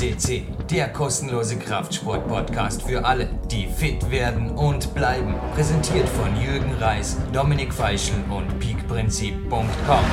CC, 0.00 0.44
der 0.70 0.88
kostenlose 0.88 1.58
Kraftsport-Podcast 1.58 2.84
für 2.84 3.04
alle, 3.04 3.28
die 3.50 3.66
fit 3.66 4.10
werden 4.10 4.48
und 4.52 4.94
bleiben. 4.94 5.34
Präsentiert 5.54 6.08
von 6.08 6.34
Jürgen 6.40 6.72
Reis, 6.80 7.18
Dominik 7.34 7.70
Feischl 7.70 8.14
und 8.30 8.58
peakprinzip.com. 8.60 10.04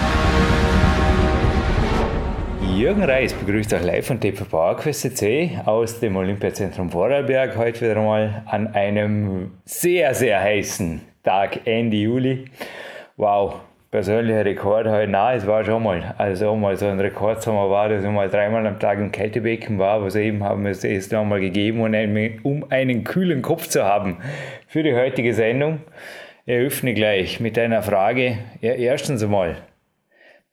Jürgen 2.76 3.06
Reis 3.06 3.32
begrüßt 3.32 3.72
euch 3.76 3.84
live 3.84 4.08
von 4.08 4.20
PowerQuest 4.20 5.04
CC 5.04 5.62
aus 5.64 6.02
dem 6.02 6.18
Olympiazentrum 6.18 6.92
Vorarlberg. 6.92 7.56
Heute 7.56 7.90
wieder 7.90 8.02
mal 8.02 8.44
an 8.46 8.68
einem 8.74 9.54
sehr, 9.64 10.14
sehr 10.14 10.42
heißen 10.42 11.00
Tag 11.24 11.66
Ende 11.66 11.96
Juli. 11.96 12.44
Wow, 13.16 13.62
persönlicher 13.90 14.44
Rekord 14.44 14.88
heute 14.88 15.10
nah, 15.10 15.34
es 15.34 15.48
war 15.48 15.64
schon 15.64 15.84
mal, 15.84 16.14
also 16.18 16.56
mal 16.56 16.76
so 16.76 16.88
ein 16.88 17.00
Rekordsommer 17.00 17.70
war, 17.70 17.90
dass 17.90 18.04
ich 18.04 18.10
mal 18.10 18.30
dreimal 18.30 18.66
am 18.68 18.80
Tag 18.80 19.00
im 19.00 19.12
Kältebecken 19.12 19.80
war, 19.80 20.04
was 20.04 20.16
eben 20.16 20.44
haben 20.44 20.66
wir 20.66 20.72
es 20.72 21.12
nochmal 21.12 21.40
gegeben, 21.40 21.82
und 21.82 21.96
um 22.44 22.66
einen 22.70 23.04
kühlen 23.04 23.42
Kopf 23.42 23.68
zu 23.68 23.86
haben 23.86 24.18
für 24.68 24.84
die 24.84 24.94
heutige 24.94 25.34
Sendung, 25.34 25.80
eröffne 26.46 26.94
gleich 26.94 27.40
mit 27.40 27.58
einer 27.58 27.82
Frage. 27.82 28.40
Ja, 28.62 28.74
erstens 28.74 29.24
einmal, 29.24 29.56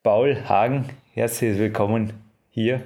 Paul 0.02 0.36
Hagen, 0.48 0.84
herzlich 1.14 1.58
willkommen 1.58 2.12
hier 2.50 2.82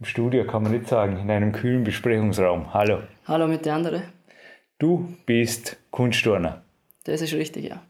im 0.00 0.06
Studio, 0.06 0.44
kann 0.46 0.62
man 0.62 0.72
nicht 0.72 0.88
sagen, 0.88 1.18
in 1.18 1.30
einem 1.30 1.52
kühlen 1.52 1.84
Besprechungsraum. 1.84 2.72
Hallo. 2.72 3.00
Hallo 3.26 3.46
mit 3.46 3.66
der 3.66 3.74
anderen. 3.74 4.02
Du 4.78 5.14
bist 5.26 5.76
Kunstturner. 5.90 6.62
Das 7.04 7.20
ist 7.20 7.34
richtig, 7.34 7.68
ja. 7.68 7.82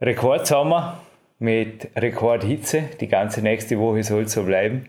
Rekordsommer 0.00 0.98
mit 1.38 1.88
Rekordhitze. 1.94 2.84
Die 3.00 3.08
ganze 3.08 3.42
nächste 3.42 3.78
Woche 3.78 4.02
soll 4.02 4.28
so 4.28 4.44
bleiben. 4.44 4.86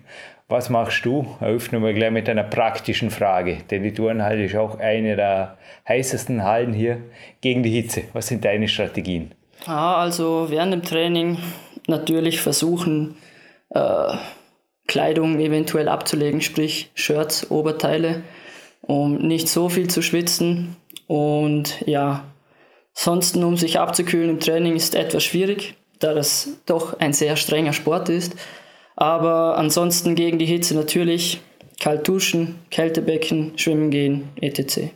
Was 0.48 0.70
machst 0.70 1.06
du? 1.06 1.26
Eröffnen 1.40 1.84
wir 1.84 1.94
gleich 1.94 2.12
mit 2.12 2.30
einer 2.30 2.44
praktischen 2.44 3.10
Frage, 3.10 3.58
denn 3.70 3.84
die 3.84 3.94
Turnhalle 3.94 4.46
ist 4.46 4.56
auch 4.56 4.80
eine 4.80 5.16
der 5.16 5.58
heißesten 5.88 6.44
Hallen 6.44 6.74
hier 6.74 6.98
gegen 7.40 7.64
die 7.64 7.70
Hitze. 7.70 8.04
Was 8.14 8.28
sind 8.28 8.44
deine 8.44 8.68
Strategien? 8.68 9.32
Ja, 9.66 9.96
also 9.96 10.48
während 10.50 10.74
dem 10.74 10.84
Training 10.84 11.38
natürlich 11.88 12.42
versuchen, 12.42 13.16
äh, 13.70 14.14
Kleidung 14.88 15.40
eventuell 15.40 15.88
abzulegen, 15.88 16.42
sprich 16.42 16.92
Shirts, 16.96 17.50
Oberteile, 17.50 18.24
um 18.82 19.18
nicht 19.18 19.48
so 19.48 19.70
viel 19.70 19.90
zu 19.90 20.02
schwitzen. 20.02 20.76
Und 21.08 21.82
ja, 21.88 22.26
Ansonsten, 22.96 23.44
um 23.44 23.58
sich 23.58 23.80
abzukühlen 23.80 24.30
im 24.30 24.40
Training 24.40 24.76
ist 24.76 24.96
etwas 24.96 25.24
schwierig, 25.24 25.76
da 26.00 26.14
das 26.14 26.50
doch 26.66 27.00
ein 27.00 27.14
sehr 27.14 27.36
strenger 27.36 27.74
Sport 27.74 28.10
ist. 28.10 28.36
Aber 28.96 29.58
ansonsten 29.58 30.16
gegen 30.16 30.38
die 30.38 30.46
Hitze 30.46 30.76
natürlich 30.76 31.42
kalt 31.80 32.08
duschen, 32.08 32.60
Kältebecken, 32.70 33.54
schwimmen 33.58 33.90
gehen, 33.90 34.30
etc. 34.40 34.92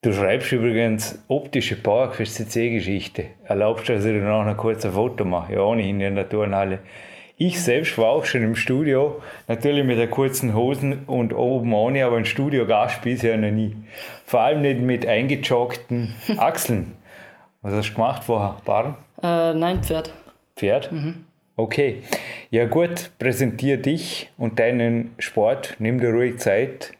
Du 0.00 0.12
schreibst 0.12 0.50
übrigens 0.50 1.22
optische 1.28 1.76
PowerQuest 1.76 2.34
CC-Geschichte. 2.36 3.26
Erlaubst 3.44 3.88
du, 3.88 3.92
dass 3.92 4.04
ich 4.04 4.12
dir 4.12 4.20
noch 4.20 4.44
ein 4.44 4.56
kurzes 4.56 4.94
Foto 4.94 5.24
mache? 5.24 5.52
Ja, 5.54 5.60
ohnehin 5.60 6.00
in 6.00 6.16
der 6.16 6.28
Turnhalle. 6.28 6.80
Ich 7.36 7.60
selbst 7.62 7.98
war 7.98 8.10
auch 8.10 8.24
schon 8.24 8.42
im 8.42 8.54
Studio, 8.54 9.20
natürlich 9.48 9.84
mit 9.84 9.98
der 9.98 10.08
kurzen 10.08 10.54
Hosen 10.54 11.04
und 11.06 11.32
oben 11.32 11.72
ohne, 11.72 12.04
aber 12.04 12.18
im 12.18 12.24
Studio 12.24 12.66
Gast 12.66 13.02
bisher 13.02 13.36
noch 13.36 13.50
nie. 13.50 13.76
Vor 14.24 14.40
allem 14.40 14.62
nicht 14.62 14.80
mit 14.80 15.06
eingejoggten 15.06 16.14
Achseln. 16.36 16.92
Was 17.62 17.72
hast 17.72 17.90
du 17.90 17.94
gemacht 17.94 18.24
vorher? 18.24 18.56
Barren? 18.64 18.96
Äh, 19.22 19.54
nein, 19.54 19.82
Pferd. 19.82 20.12
Pferd? 20.56 20.92
Mhm. 20.92 21.24
Okay. 21.56 22.02
Ja 22.50 22.66
gut, 22.66 23.10
präsentier 23.18 23.76
dich 23.76 24.30
und 24.36 24.58
deinen 24.58 25.14
Sport. 25.18 25.76
Nimm 25.78 26.00
dir 26.00 26.10
ruhig 26.10 26.38
Zeit 26.38 26.92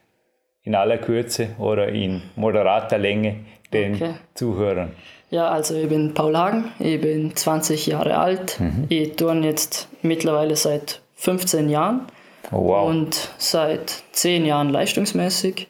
in 0.63 0.75
aller 0.75 0.99
Kürze 0.99 1.49
oder 1.59 1.89
in 1.89 2.23
moderater 2.37 2.99
Länge 2.99 3.41
den 3.73 3.95
okay. 3.95 4.15
Zuhörern. 4.35 4.93
Ja, 5.33 5.49
also 5.49 5.75
ich 5.75 5.89
bin 5.89 6.13
Paul 6.13 6.37
Hagen, 6.37 6.73
ich 6.79 7.01
bin 7.01 7.35
20 7.35 7.87
Jahre 7.87 8.19
alt. 8.19 8.61
Mhm. 8.61 8.85
Ich 8.91 9.17
turne 9.17 9.47
jetzt 9.47 9.89
mittlerweile 10.03 10.57
seit 10.57 11.01
15 11.15 11.71
Jahren 11.71 12.03
oh, 12.51 12.69
wow. 12.69 12.91
und 12.91 13.31
seit 13.39 14.03
10 14.13 14.45
Jahren 14.45 14.69
leistungsmäßig. 14.69 15.69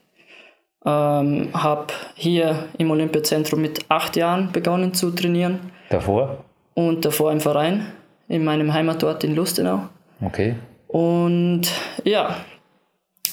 Ähm, 0.85 1.51
habe 1.55 1.95
hier 2.17 2.71
im 2.77 2.91
Olympiazentrum 2.91 3.63
mit 3.63 3.89
acht 3.89 4.17
Jahren 4.17 4.51
begonnen 4.51 4.95
zu 4.95 5.13
trainieren. 5.13 5.71
Davor? 5.91 6.39
Und 6.75 7.05
davor 7.05 7.31
im 7.31 7.41
Verein, 7.41 7.87
in 8.27 8.43
meinem 8.43 8.73
Heimatort 8.73 9.23
in 9.23 9.37
Lustenau. 9.37 9.83
Okay. 10.21 10.57
Und 10.89 11.71
ja, 12.03 12.35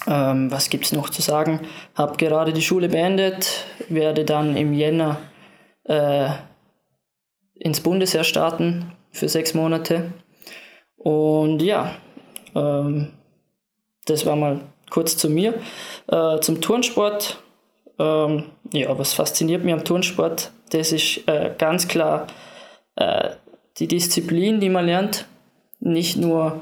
ähm, 0.05 0.51
was 0.51 0.69
gibt 0.69 0.85
es 0.85 0.91
noch 0.91 1.09
zu 1.09 1.23
sagen? 1.23 1.61
Habe 1.95 2.17
gerade 2.17 2.53
die 2.53 2.61
Schule 2.61 2.87
beendet, 2.87 3.65
werde 3.89 4.25
dann 4.25 4.55
im 4.55 4.73
Jänner 4.73 5.17
äh, 5.85 6.29
ins 7.55 7.81
Bundesheer 7.81 8.23
starten 8.23 8.91
für 9.11 9.27
sechs 9.27 9.53
Monate. 9.53 10.13
Und 10.97 11.61
ja, 11.61 11.95
ähm, 12.55 13.13
das 14.05 14.25
war 14.25 14.35
mal 14.35 14.61
kurz 14.89 15.17
zu 15.17 15.29
mir. 15.29 15.53
Äh, 16.07 16.39
zum 16.39 16.61
Turnsport. 16.61 17.41
Ähm, 17.97 18.45
ja, 18.71 18.97
was 18.97 19.13
fasziniert 19.13 19.63
mich 19.63 19.73
am 19.73 19.83
Turnsport? 19.83 20.51
Das 20.71 20.91
ist 20.91 21.27
äh, 21.27 21.53
ganz 21.57 21.87
klar 21.87 22.27
äh, 22.95 23.31
die 23.77 23.87
Disziplin, 23.87 24.59
die 24.59 24.69
man 24.69 24.85
lernt. 24.85 25.25
Nicht 25.79 26.17
nur 26.17 26.61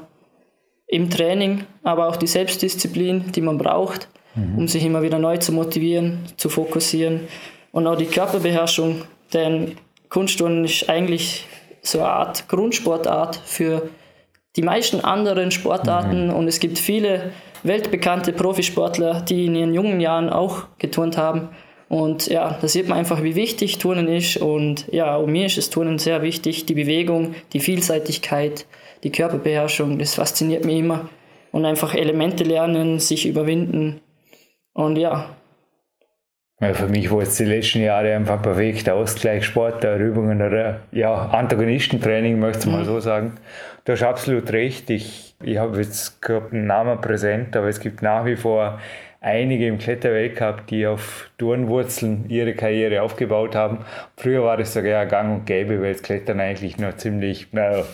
im 0.86 1.10
Training, 1.10 1.64
aber 1.82 2.08
auch 2.08 2.16
die 2.16 2.26
Selbstdisziplin, 2.26 3.32
die 3.32 3.40
man 3.40 3.58
braucht, 3.58 4.08
mhm. 4.34 4.58
um 4.58 4.68
sich 4.68 4.84
immer 4.84 5.02
wieder 5.02 5.18
neu 5.18 5.36
zu 5.36 5.52
motivieren, 5.52 6.20
zu 6.36 6.48
fokussieren. 6.48 7.28
Und 7.78 7.86
auch 7.86 7.94
die 7.94 8.06
Körperbeherrschung, 8.06 9.04
denn 9.32 9.76
Kunstturnen 10.08 10.64
ist 10.64 10.90
eigentlich 10.90 11.46
so 11.80 12.00
eine 12.00 12.08
Art 12.08 12.48
Grundsportart 12.48 13.36
für 13.36 13.88
die 14.56 14.62
meisten 14.62 15.00
anderen 15.02 15.52
Sportarten 15.52 16.26
mhm. 16.26 16.34
und 16.34 16.48
es 16.48 16.58
gibt 16.58 16.76
viele 16.76 17.30
weltbekannte 17.62 18.32
Profisportler, 18.32 19.20
die 19.20 19.46
in 19.46 19.54
ihren 19.54 19.74
jungen 19.74 20.00
Jahren 20.00 20.28
auch 20.28 20.64
geturnt 20.80 21.16
haben. 21.16 21.50
Und 21.88 22.26
ja, 22.26 22.58
da 22.60 22.66
sieht 22.66 22.88
man 22.88 22.98
einfach, 22.98 23.22
wie 23.22 23.36
wichtig 23.36 23.78
Turnen 23.78 24.08
ist. 24.08 24.38
Und 24.38 24.88
ja, 24.90 25.16
um 25.16 25.30
mir 25.30 25.46
ist 25.46 25.56
das 25.56 25.70
Turnen 25.70 26.00
sehr 26.00 26.22
wichtig. 26.22 26.66
Die 26.66 26.74
Bewegung, 26.74 27.36
die 27.52 27.60
Vielseitigkeit, 27.60 28.66
die 29.04 29.12
Körperbeherrschung, 29.12 30.00
das 30.00 30.16
fasziniert 30.16 30.64
mich 30.64 30.78
immer. 30.78 31.08
Und 31.52 31.64
einfach 31.64 31.94
Elemente 31.94 32.42
lernen, 32.42 32.98
sich 32.98 33.24
überwinden. 33.24 34.00
Und 34.72 34.96
ja. 34.96 35.37
Ja 36.60 36.74
für 36.74 36.88
mich 36.88 37.10
war 37.10 37.20
es 37.20 37.36
die 37.36 37.44
letzten 37.44 37.82
Jahre 37.82 38.14
einfach 38.14 38.42
perfekt. 38.42 38.88
Ausgleichssport, 38.88 39.84
Übungen 39.84 40.42
oder 40.42 40.80
ja, 40.92 41.14
Antagonistentraining, 41.14 42.38
möchte 42.38 42.66
ich 42.68 42.72
mal 42.72 42.82
mhm. 42.82 42.86
so 42.86 43.00
sagen. 43.00 43.32
Du 43.84 43.92
hast 43.92 44.02
absolut 44.02 44.52
recht. 44.52 44.90
Ich, 44.90 45.34
ich 45.42 45.58
habe 45.58 45.80
jetzt 45.80 46.20
keinen 46.20 46.66
Namen 46.66 47.00
präsent, 47.00 47.56
aber 47.56 47.68
es 47.68 47.80
gibt 47.80 48.02
nach 48.02 48.24
wie 48.26 48.36
vor 48.36 48.78
einige 49.20 49.66
im 49.66 49.78
Kletterweltcup, 49.78 50.66
die 50.66 50.86
auf 50.86 51.30
Turnwurzeln 51.38 52.28
ihre 52.28 52.54
Karriere 52.54 53.02
aufgebaut 53.02 53.54
haben. 53.54 53.84
Früher 54.16 54.44
war 54.44 54.56
das 54.56 54.74
sogar 54.74 55.06
gang 55.06 55.34
und 55.34 55.46
gäbe, 55.46 55.80
weil 55.80 55.92
das 55.92 56.02
Klettern 56.02 56.40
eigentlich 56.40 56.78
noch 56.78 56.96
ziemlich, 56.96 57.48
naja, 57.52 57.84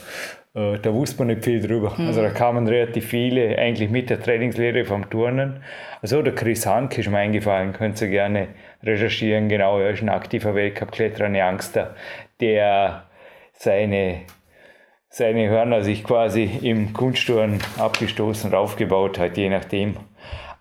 da 0.54 0.94
wusste 0.94 1.18
man 1.18 1.28
nicht 1.28 1.44
viel 1.44 1.60
drüber. 1.60 1.94
Mhm. 1.96 2.06
Also 2.06 2.22
da 2.22 2.30
kamen 2.30 2.68
relativ 2.68 3.08
viele 3.08 3.58
eigentlich 3.58 3.90
mit 3.90 4.08
der 4.08 4.20
Trainingslehre 4.20 4.84
vom 4.84 5.10
Turnen. 5.10 5.64
Also 6.00 6.22
der 6.22 6.34
Chris 6.34 6.64
Hank 6.64 6.96
ist 6.96 7.10
mir 7.10 7.18
eingefallen, 7.18 7.72
könnt 7.72 8.00
ihr 8.00 8.08
gerne 8.08 8.48
recherchieren. 8.82 9.48
Genau, 9.48 9.80
er 9.80 9.90
ist 9.90 10.02
ein 10.02 10.08
aktiver 10.08 10.54
Weltcup-Kletterer, 10.54 11.26
ein 11.26 11.36
Youngster, 11.36 11.94
der 12.40 13.04
seine 13.52 14.20
seine 15.08 15.48
Hörner 15.48 15.82
sich 15.82 16.02
quasi 16.02 16.58
im 16.62 16.92
Kunstturnen 16.92 17.60
abgestoßen 17.78 18.50
und 18.50 18.56
aufgebaut 18.56 19.16
hat, 19.20 19.36
je 19.36 19.48
nachdem. 19.48 19.96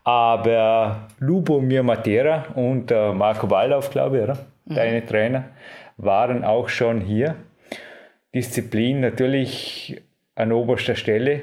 Aber 0.03 1.07
Lubomir 1.18 1.81
Matera 1.81 2.45
und 2.53 2.91
äh, 2.91 3.13
Marco 3.13 3.50
Wallauf, 3.50 3.89
glaube 3.89 4.18
ich, 4.18 4.23
oder? 4.23 4.38
Mhm. 4.65 4.75
deine 4.75 5.06
Trainer, 5.06 5.45
waren 5.97 6.44
auch 6.44 6.69
schon 6.69 7.01
hier. 7.01 7.35
Disziplin 8.33 9.01
natürlich 9.01 10.01
an 10.35 10.51
oberster 10.51 10.95
Stelle. 10.95 11.41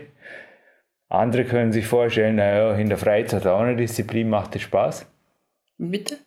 Andere 1.09 1.45
können 1.45 1.73
sich 1.73 1.87
vorstellen, 1.87 2.37
naja, 2.37 2.75
in 2.77 2.89
der 2.89 2.99
Freizeit 2.99 3.47
auch 3.47 3.61
eine 3.61 3.77
Disziplin 3.77 4.29
macht 4.29 4.57
es 4.57 4.63
Spaß. 4.63 5.07
Bitte? 5.79 6.19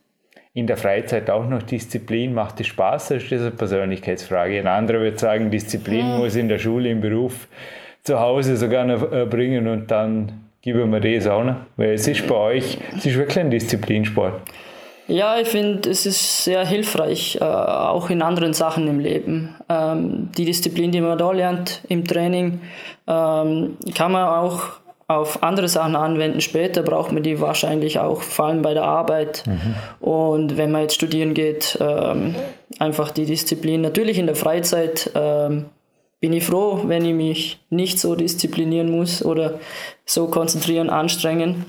in 0.53 0.67
der 0.67 0.77
Freizeit 0.77 1.29
auch 1.29 1.47
noch 1.47 1.63
Disziplin? 1.63 2.33
Macht 2.33 2.59
es 2.59 2.67
Spaß 2.67 3.11
oder 3.11 3.21
ist 3.21 3.31
das 3.31 3.41
eine 3.41 3.51
Persönlichkeitsfrage? 3.51 4.59
Ein 4.59 4.67
anderer 4.67 5.01
wird 5.01 5.19
sagen, 5.19 5.49
Disziplin 5.49 6.13
hm. 6.13 6.17
muss 6.19 6.35
in 6.35 6.47
der 6.47 6.59
Schule, 6.59 6.89
im 6.89 7.01
Beruf, 7.01 7.47
zu 8.03 8.19
Hause 8.19 8.57
sogar 8.57 8.85
noch 8.85 9.11
äh, 9.11 9.25
bringen 9.25 9.67
und 9.67 9.89
dann 9.89 10.49
geben 10.61 10.91
wir 10.91 10.99
das 10.99 11.27
auch 11.27 11.43
noch. 11.43 11.55
Weil 11.75 11.93
es 11.93 12.07
ist 12.07 12.27
bei 12.27 12.35
euch, 12.35 12.77
es 12.95 13.05
ist 13.05 13.17
wirklich 13.17 13.39
ein 13.39 13.49
Disziplinsport. 13.49 14.41
Ja, 15.07 15.37
ich 15.37 15.49
finde, 15.49 15.89
es 15.89 16.05
ist 16.05 16.43
sehr 16.45 16.65
hilfreich, 16.65 17.37
äh, 17.41 17.43
auch 17.43 18.09
in 18.09 18.21
anderen 18.21 18.53
Sachen 18.53 18.87
im 18.87 18.99
Leben. 18.99 19.55
Ähm, 19.69 20.29
die 20.37 20.45
Disziplin, 20.45 20.91
die 20.91 21.01
man 21.01 21.17
da 21.17 21.31
lernt 21.31 21.81
im 21.89 22.05
Training, 22.05 22.61
ähm, 23.07 23.77
kann 23.95 24.11
man 24.11 24.27
auch 24.27 24.83
auf 25.07 25.43
andere 25.43 25.67
Sachen 25.67 25.95
anwenden. 25.95 26.41
Später 26.41 26.81
braucht 26.81 27.11
man 27.11 27.23
die 27.23 27.41
wahrscheinlich 27.41 27.99
auch, 27.99 28.21
vor 28.21 28.45
allem 28.45 28.61
bei 28.61 28.73
der 28.73 28.83
Arbeit. 28.83 29.43
Mhm. 29.45 29.75
Und 29.99 30.57
wenn 30.57 30.71
man 30.71 30.83
jetzt 30.83 30.95
studieren 30.95 31.33
geht, 31.33 31.77
ähm, 31.81 32.35
einfach 32.79 33.11
die 33.11 33.25
Disziplin. 33.25 33.81
Natürlich 33.81 34.17
in 34.17 34.27
der 34.27 34.35
Freizeit 34.35 35.11
ähm, 35.15 35.65
bin 36.21 36.31
ich 36.31 36.45
froh, 36.45 36.83
wenn 36.85 37.03
ich 37.03 37.13
mich 37.13 37.59
nicht 37.69 37.99
so 37.99 38.15
disziplinieren 38.15 38.89
muss 38.89 39.23
oder 39.23 39.59
so 40.05 40.27
konzentrieren, 40.27 40.89
anstrengen. 40.89 41.65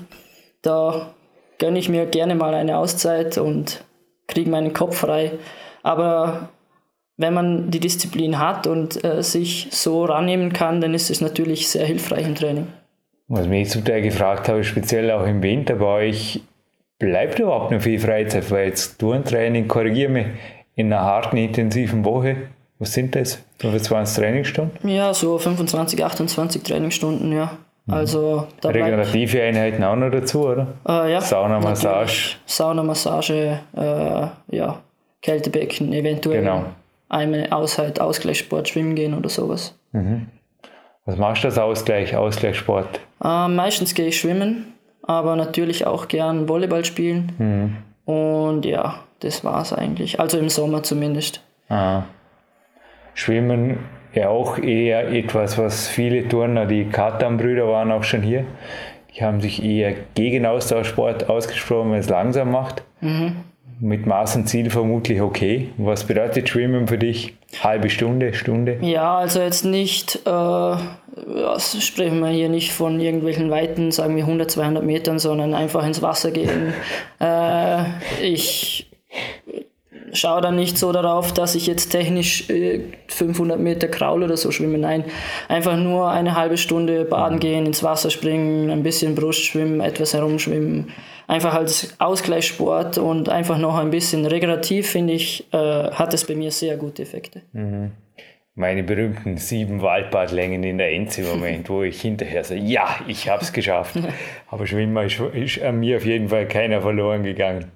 Da 0.61 1.13
gönne 1.59 1.79
ich 1.79 1.89
mir 1.89 2.05
gerne 2.05 2.35
mal 2.35 2.53
eine 2.53 2.77
Auszeit 2.77 3.37
und 3.37 3.83
kriege 4.27 4.49
meinen 4.49 4.73
Kopf 4.73 4.97
frei. 4.97 5.33
Aber 5.83 6.49
wenn 7.17 7.33
man 7.33 7.71
die 7.71 7.79
Disziplin 7.79 8.39
hat 8.39 8.67
und 8.67 9.03
äh, 9.03 9.23
sich 9.23 9.67
so 9.71 10.05
rannehmen 10.05 10.51
kann, 10.51 10.81
dann 10.81 10.93
ist 10.93 11.09
es 11.09 11.21
natürlich 11.21 11.69
sehr 11.69 11.85
hilfreich 11.85 12.25
im 12.25 12.35
Training. 12.35 12.67
Was 13.27 13.47
mich 13.47 13.69
zum 13.69 13.83
Teil 13.83 14.01
gefragt 14.01 14.49
habe, 14.49 14.63
speziell 14.63 15.09
auch 15.11 15.25
im 15.25 15.41
Winter 15.41 15.75
bei 15.75 15.85
euch, 15.85 16.41
bleibt 16.99 17.39
überhaupt 17.39 17.71
noch 17.71 17.81
viel 17.81 17.99
Freizeit? 17.99 18.51
Weil 18.51 18.67
jetzt 18.67 18.99
Turntraining, 18.99 19.67
korrigiere 19.67 20.11
mich, 20.11 20.27
in 20.75 20.91
einer 20.91 21.01
harten, 21.01 21.37
intensiven 21.37 22.03
Woche, 22.03 22.35
was 22.77 22.93
sind 22.93 23.15
das? 23.15 23.39
25 23.59 24.21
Trainingsstunden? 24.21 24.89
Ja, 24.89 25.13
so 25.13 25.37
25, 25.37 26.03
28 26.03 26.63
Trainingsstunden, 26.63 27.31
ja. 27.31 27.57
Mhm. 27.85 27.93
Also 27.93 28.47
da 28.61 28.69
Regenerative 28.69 29.41
Einheiten 29.41 29.83
auch 29.83 29.95
noch 29.95 30.09
dazu, 30.09 30.47
oder? 30.47 30.67
Äh, 30.87 31.13
ja. 31.13 31.21
Sauna, 31.21 31.59
Massage. 31.59 32.37
Sauna, 32.45 32.83
Massage, 32.83 33.59
äh, 33.75 34.55
ja, 34.55 34.81
Kältebecken, 35.21 35.93
eventuell 35.93 36.41
genau. 36.41 36.65
einmal 37.09 37.47
Aushalt, 37.51 37.99
Ausgleichssport, 38.01 38.69
Schwimmen 38.69 38.95
gehen 38.95 39.13
oder 39.13 39.29
sowas. 39.29 39.77
Mhm. 39.91 40.27
Was 41.05 41.17
machst 41.17 41.43
du 41.43 41.47
als 41.49 41.57
Ausgleich, 41.59 42.15
Ausgleichssport? 42.15 42.99
Äh, 43.23 43.47
meistens 43.47 43.93
gehe 43.93 44.07
ich 44.07 44.19
schwimmen, 44.19 44.73
aber 45.03 45.35
natürlich 45.35 45.85
auch 45.85 46.07
gern 46.07 46.49
Volleyball 46.49 46.83
spielen. 46.85 47.31
Mhm. 47.37 48.11
Und 48.11 48.65
ja, 48.65 48.99
das 49.19 49.43
war 49.43 49.61
es 49.61 49.73
eigentlich. 49.73 50.19
Also 50.19 50.39
im 50.39 50.49
Sommer 50.49 50.81
zumindest. 50.81 51.41
Ah. 51.69 52.03
Schwimmen 53.13 53.79
ja 54.15 54.29
auch 54.29 54.57
eher 54.57 55.11
etwas, 55.11 55.57
was 55.57 55.87
viele 55.87 56.27
Turner, 56.27 56.65
die 56.65 56.85
Katan-Brüder 56.85 57.67
waren 57.67 57.91
auch 57.91 58.03
schon 58.03 58.21
hier, 58.21 58.45
die 59.15 59.23
haben 59.23 59.41
sich 59.41 59.63
eher 59.63 59.93
gegen 60.13 60.45
Austauschsport 60.45 61.29
ausgesprochen, 61.29 61.91
wenn 61.91 61.99
es 61.99 62.09
langsam 62.09 62.51
macht. 62.51 62.83
Mhm. 63.01 63.37
Mit 63.81 64.05
Maß 64.05 64.37
und 64.37 64.47
Ziel 64.47 64.69
vermutlich 64.69 65.19
okay. 65.19 65.69
Was 65.77 66.05
bedeutet 66.05 66.47
Schwimmen 66.47 66.87
für 66.87 66.97
dich? 66.97 67.35
Halbe 67.61 67.89
Stunde, 67.89 68.33
Stunde? 68.33 68.77
Ja, 68.81 69.17
also 69.17 69.41
jetzt 69.41 69.65
nicht, 69.65 70.21
äh, 70.25 70.29
was 70.29 71.77
sprechen 71.85 72.21
wir 72.21 72.29
hier 72.29 72.47
nicht 72.47 72.71
von 72.71 73.01
irgendwelchen 73.01 73.49
Weiten, 73.49 73.91
sagen 73.91 74.15
wir 74.15 74.23
100, 74.23 74.49
200 74.49 74.83
Metern, 74.83 75.19
sondern 75.19 75.53
einfach 75.53 75.85
ins 75.85 76.01
Wasser 76.01 76.31
gehen. 76.31 76.73
äh, 77.19 77.83
ich 78.21 78.84
schaue 80.15 80.41
dann 80.41 80.55
nicht 80.55 80.77
so 80.77 80.91
darauf, 80.91 81.33
dass 81.33 81.55
ich 81.55 81.67
jetzt 81.67 81.89
technisch 81.89 82.49
äh, 82.49 82.81
500 83.07 83.59
Meter 83.59 83.87
Kraul 83.87 84.23
oder 84.23 84.37
so 84.37 84.51
schwimme. 84.51 84.77
Nein, 84.77 85.03
einfach 85.47 85.77
nur 85.77 86.09
eine 86.09 86.35
halbe 86.35 86.57
Stunde 86.57 87.05
baden 87.05 87.39
gehen, 87.39 87.65
ins 87.65 87.83
Wasser 87.83 88.09
springen, 88.09 88.69
ein 88.69 88.83
bisschen 88.83 89.15
Brust 89.15 89.43
schwimmen, 89.43 89.81
etwas 89.81 90.13
herumschwimmen. 90.13 90.91
Einfach 91.27 91.53
als 91.55 91.95
Ausgleichssport 91.99 92.97
und 92.97 93.29
einfach 93.29 93.57
noch 93.57 93.77
ein 93.77 93.89
bisschen 93.89 94.25
regenerativ, 94.25 94.89
finde 94.89 95.13
ich, 95.13 95.45
äh, 95.53 95.57
hat 95.57 96.13
es 96.13 96.25
bei 96.25 96.35
mir 96.35 96.51
sehr 96.51 96.77
gute 96.77 97.01
Effekte. 97.01 97.41
Mhm 97.53 97.91
meine 98.55 98.83
berühmten 98.83 99.37
sieben 99.37 99.81
Waldbadlängen 99.81 100.63
in 100.63 100.77
der 100.77 100.91
Enzi-Moment, 100.93 101.69
wo 101.69 101.83
ich 101.83 102.01
hinterher 102.01 102.43
sage, 102.43 102.61
ja, 102.61 102.87
ich 103.07 103.29
habe 103.29 103.43
es 103.43 103.51
geschafft. 103.51 103.97
Aber 104.47 104.65
Schwimmer 104.65 105.03
ist, 105.03 105.19
ist 105.19 105.61
an 105.61 105.79
mir 105.79 105.97
auf 105.97 106.05
jeden 106.05 106.29
Fall 106.29 106.47
keiner 106.47 106.81
verloren 106.81 107.23
gegangen. 107.23 107.71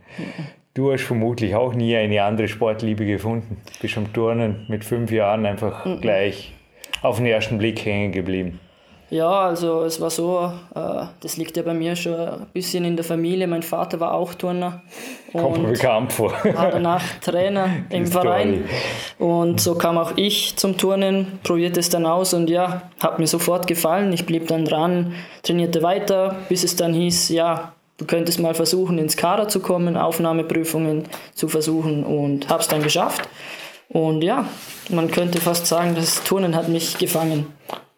Du 0.74 0.92
hast 0.92 1.04
vermutlich 1.04 1.56
auch 1.56 1.74
nie 1.74 1.95
eine 1.95 2.21
andere 2.24 2.48
Sportliebe 2.48 3.06
gefunden. 3.06 3.57
Bist 3.81 3.98
am 3.98 4.13
Turnen 4.13 4.66
mit 4.69 4.86
fünf 4.86 5.12
Jahren 5.12 5.45
einfach 5.45 5.86
mhm. 5.86 6.00
gleich 6.01 6.54
auf 7.01 7.18
den 7.18 7.25
ersten 7.25 7.57
Blick 7.57 7.83
hängen 7.86 8.12
geblieben. 8.12 8.60
Ja, 9.12 9.48
also 9.48 9.81
es 9.81 10.00
war 10.00 10.12
so, 10.12 10.51
äh, 10.75 11.06
das 11.19 11.38
liegt 11.38 11.57
ja 11.57 11.63
bei 11.63 11.74
mir 11.74 11.95
schon 11.95 12.13
ein 12.13 12.45
bisschen 12.54 12.86
in 12.86 12.95
der 12.95 13.04
Familie. 13.04 13.48
Mein 13.48 13.63
Vater 13.63 14.00
war 14.00 14.13
auch 14.13 14.36
Turner. 14.36 14.83
Kommt 15.31 15.63
mir 15.63 15.69
bekannt 15.69 16.13
vor. 16.13 16.31
War 16.31 16.69
danach 16.69 17.04
Trainer 17.19 17.69
im 17.89 18.06
Verein. 18.06 18.66
Und 19.18 19.60
so 19.60 19.74
kam 19.74 19.98
auch 19.98 20.13
ich 20.16 20.56
zum 20.57 20.77
Turnen, 20.77 21.39
probierte 21.44 21.80
es 21.80 21.89
dann 21.89 22.06
aus 22.06 22.36
und 22.36 22.51
ja, 22.51 22.83
hat 23.00 23.18
mir 23.18 23.25
sofort 23.25 23.66
gefallen. 23.66 24.13
Ich 24.13 24.27
blieb 24.27 24.48
dann 24.48 24.66
dran, 24.66 25.16
trainierte 25.42 25.81
weiter, 25.81 26.36
bis 26.48 26.63
es 26.63 26.75
dann 26.75 26.94
hieß, 26.94 27.30
ja, 27.30 27.74
du 28.00 28.06
könntest 28.06 28.40
mal 28.40 28.56
versuchen, 28.56 28.98
ins 28.98 29.16
Kader 29.16 29.48
zu 29.48 29.60
kommen, 29.60 29.96
Aufnahmeprüfungen 29.96 31.04
zu 31.36 31.48
versuchen 31.48 32.04
und 32.04 32.50
habe 32.50 32.62
es 32.62 32.68
dann 32.68 32.81
geschafft. 32.81 33.30
Und 33.90 34.24
ja, 34.24 34.46
man 34.90 35.12
könnte 35.12 35.40
fast 35.40 35.68
sagen, 35.68 35.94
das 35.96 36.24
Turnen 36.24 36.56
hat 36.56 36.69
mich 36.69 36.98
gefangen. 36.98 37.48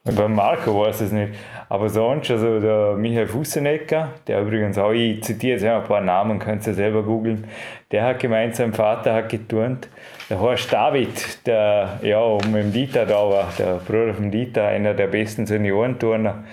Bei 0.03 0.27
Marco 0.27 0.80
weiß 0.80 1.01
es 1.01 1.12
nicht. 1.12 1.33
Aber 1.69 1.88
sonst, 1.88 2.31
also 2.31 2.59
der 2.59 2.95
Michael 2.98 3.27
Fussenecker, 3.27 4.09
der 4.27 4.42
übrigens 4.42 4.77
auch, 4.77 4.92
ich 4.92 5.24
zitiere 5.24 5.53
jetzt 5.53 5.63
ein 5.63 5.83
paar 5.83 6.01
Namen, 6.01 6.39
könnt 6.39 6.65
ihr 6.65 6.74
selber 6.74 7.04
googeln, 7.04 7.45
der 7.92 8.04
hat 8.04 8.19
gemeint, 8.19 8.56
sein 8.56 8.74
Vater 8.74 9.13
hat 9.13 9.30
geturnt. 9.30 9.88
Der 10.30 10.39
Horst 10.39 10.74
David, 10.74 11.45
der 11.45 12.00
ja 12.01 12.36
mit 12.51 12.63
dem 12.63 12.74
Dieter 12.74 13.06
da 13.06 13.30
war, 13.30 13.54
der 13.59 13.75
Bruder 13.75 14.15
von 14.15 14.31
Dieter, 14.31 14.65
einer 14.65 14.94
der 14.94 15.07
besten 15.07 15.45
Seniorenturner, 15.45 16.44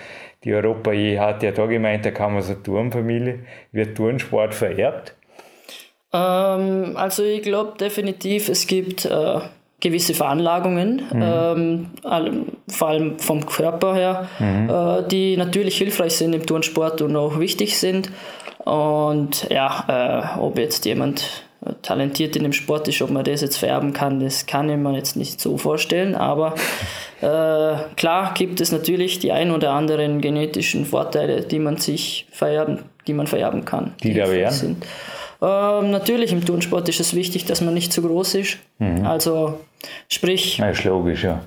die 0.48 0.54
Europa 0.54 0.92
je 0.92 1.18
hat, 1.18 1.42
ja 1.42 1.50
da 1.50 1.66
gemeint, 1.66 2.06
da 2.06 2.10
kann 2.10 2.32
man 2.32 2.42
so 2.42 2.54
Turnfamilie, 2.54 3.40
wird 3.70 3.96
Turnsport 3.96 4.54
vererbt? 4.54 5.14
Ähm, 6.12 6.96
also 6.96 7.22
ich 7.22 7.42
glaube 7.42 7.74
definitiv, 7.78 8.48
es 8.48 8.66
gibt 8.66 9.04
äh, 9.04 9.40
gewisse 9.80 10.14
Veranlagungen, 10.14 11.02
mhm. 11.12 11.22
ähm, 11.22 11.86
vor 12.66 12.88
allem 12.88 13.18
vom 13.18 13.44
Körper 13.44 13.94
her, 13.94 14.28
mhm. 14.38 14.70
äh, 14.70 15.08
die 15.08 15.36
natürlich 15.36 15.76
hilfreich 15.76 16.14
sind 16.16 16.32
im 16.32 16.46
Turnsport 16.46 17.02
und 17.02 17.14
auch 17.14 17.38
wichtig 17.38 17.78
sind. 17.78 18.10
Und 18.64 19.48
ja, 19.50 20.34
äh, 20.36 20.40
ob 20.40 20.58
jetzt 20.58 20.86
jemand 20.86 21.44
talentiert 21.82 22.36
in 22.36 22.44
dem 22.44 22.52
Sport 22.52 22.88
ist, 22.88 23.02
ob 23.02 23.10
man 23.10 23.24
das 23.24 23.40
jetzt 23.40 23.56
vererben 23.56 23.92
kann, 23.92 24.20
das 24.20 24.46
kann 24.46 24.70
ich 24.70 24.76
mir 24.76 24.94
jetzt 24.94 25.16
nicht 25.16 25.40
so 25.40 25.58
vorstellen. 25.58 26.14
Aber 26.14 26.54
äh, 27.20 27.76
klar 27.96 28.34
gibt 28.34 28.60
es 28.60 28.72
natürlich 28.72 29.18
die 29.18 29.32
ein 29.32 29.50
oder 29.50 29.72
anderen 29.72 30.20
genetischen 30.20 30.86
Vorteile, 30.86 31.42
die 31.42 31.58
man 31.58 31.76
sich 31.76 32.26
vererben, 32.30 32.80
die 33.06 33.12
man 33.12 33.26
vererben 33.26 33.64
kann. 33.64 33.94
Die, 34.02 34.12
die 34.12 34.18
da 34.18 34.30
wären? 34.30 34.82
Ähm, 35.40 35.90
natürlich 35.90 36.32
im 36.32 36.44
Turnsport 36.44 36.88
ist 36.88 37.00
es 37.00 37.14
wichtig, 37.14 37.44
dass 37.44 37.60
man 37.60 37.74
nicht 37.74 37.92
zu 37.92 38.02
groß 38.02 38.34
ist. 38.36 38.58
Mhm. 38.78 39.06
Also 39.06 39.60
sprich. 40.08 40.58
Ja, 40.58 40.70
ist 40.70 40.84
logisch, 40.84 41.24
ja. 41.24 41.42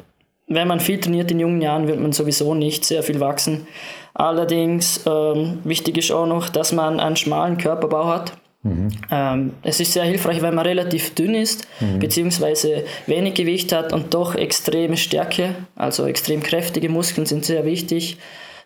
Wenn 0.47 0.67
man 0.67 0.81
viel 0.81 0.99
trainiert 0.99 1.31
in 1.31 1.39
jungen 1.39 1.61
Jahren, 1.61 1.87
wird 1.87 1.99
man 1.99 2.11
sowieso 2.11 2.53
nicht 2.53 2.83
sehr 2.83 3.03
viel 3.03 3.21
wachsen. 3.21 3.67
Allerdings 4.13 5.05
ähm, 5.05 5.59
wichtig 5.63 5.97
ist 5.97 6.11
auch 6.11 6.25
noch, 6.25 6.49
dass 6.49 6.73
man 6.73 6.99
einen 6.99 7.15
schmalen 7.15 7.57
Körperbau 7.57 8.07
hat. 8.07 8.33
Mhm. 8.63 8.89
Ähm, 9.09 9.53
es 9.63 9.79
ist 9.79 9.93
sehr 9.93 10.03
hilfreich, 10.03 10.41
wenn 10.41 10.53
man 10.53 10.65
relativ 10.65 11.15
dünn 11.15 11.33
ist, 11.33 11.67
mhm. 11.79 11.99
beziehungsweise 11.99 12.83
wenig 13.07 13.33
Gewicht 13.33 13.71
hat 13.71 13.91
und 13.91 14.13
doch 14.13 14.35
extreme 14.35 14.97
Stärke, 14.97 15.55
also 15.75 16.05
extrem 16.05 16.43
kräftige 16.43 16.89
Muskeln 16.89 17.25
sind 17.25 17.43
sehr 17.43 17.65
wichtig, 17.65 18.17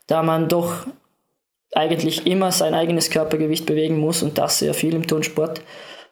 da 0.08 0.22
man 0.22 0.50
doch 0.50 0.86
eigentlich 1.74 2.28
immer 2.28 2.52
sein 2.52 2.74
eigenes 2.74 3.10
Körpergewicht 3.10 3.66
bewegen 3.66 4.00
muss 4.00 4.22
und 4.22 4.38
das 4.38 4.60
sehr 4.60 4.74
viel 4.74 4.96
im 4.96 5.08
Turnsport. 5.08 5.62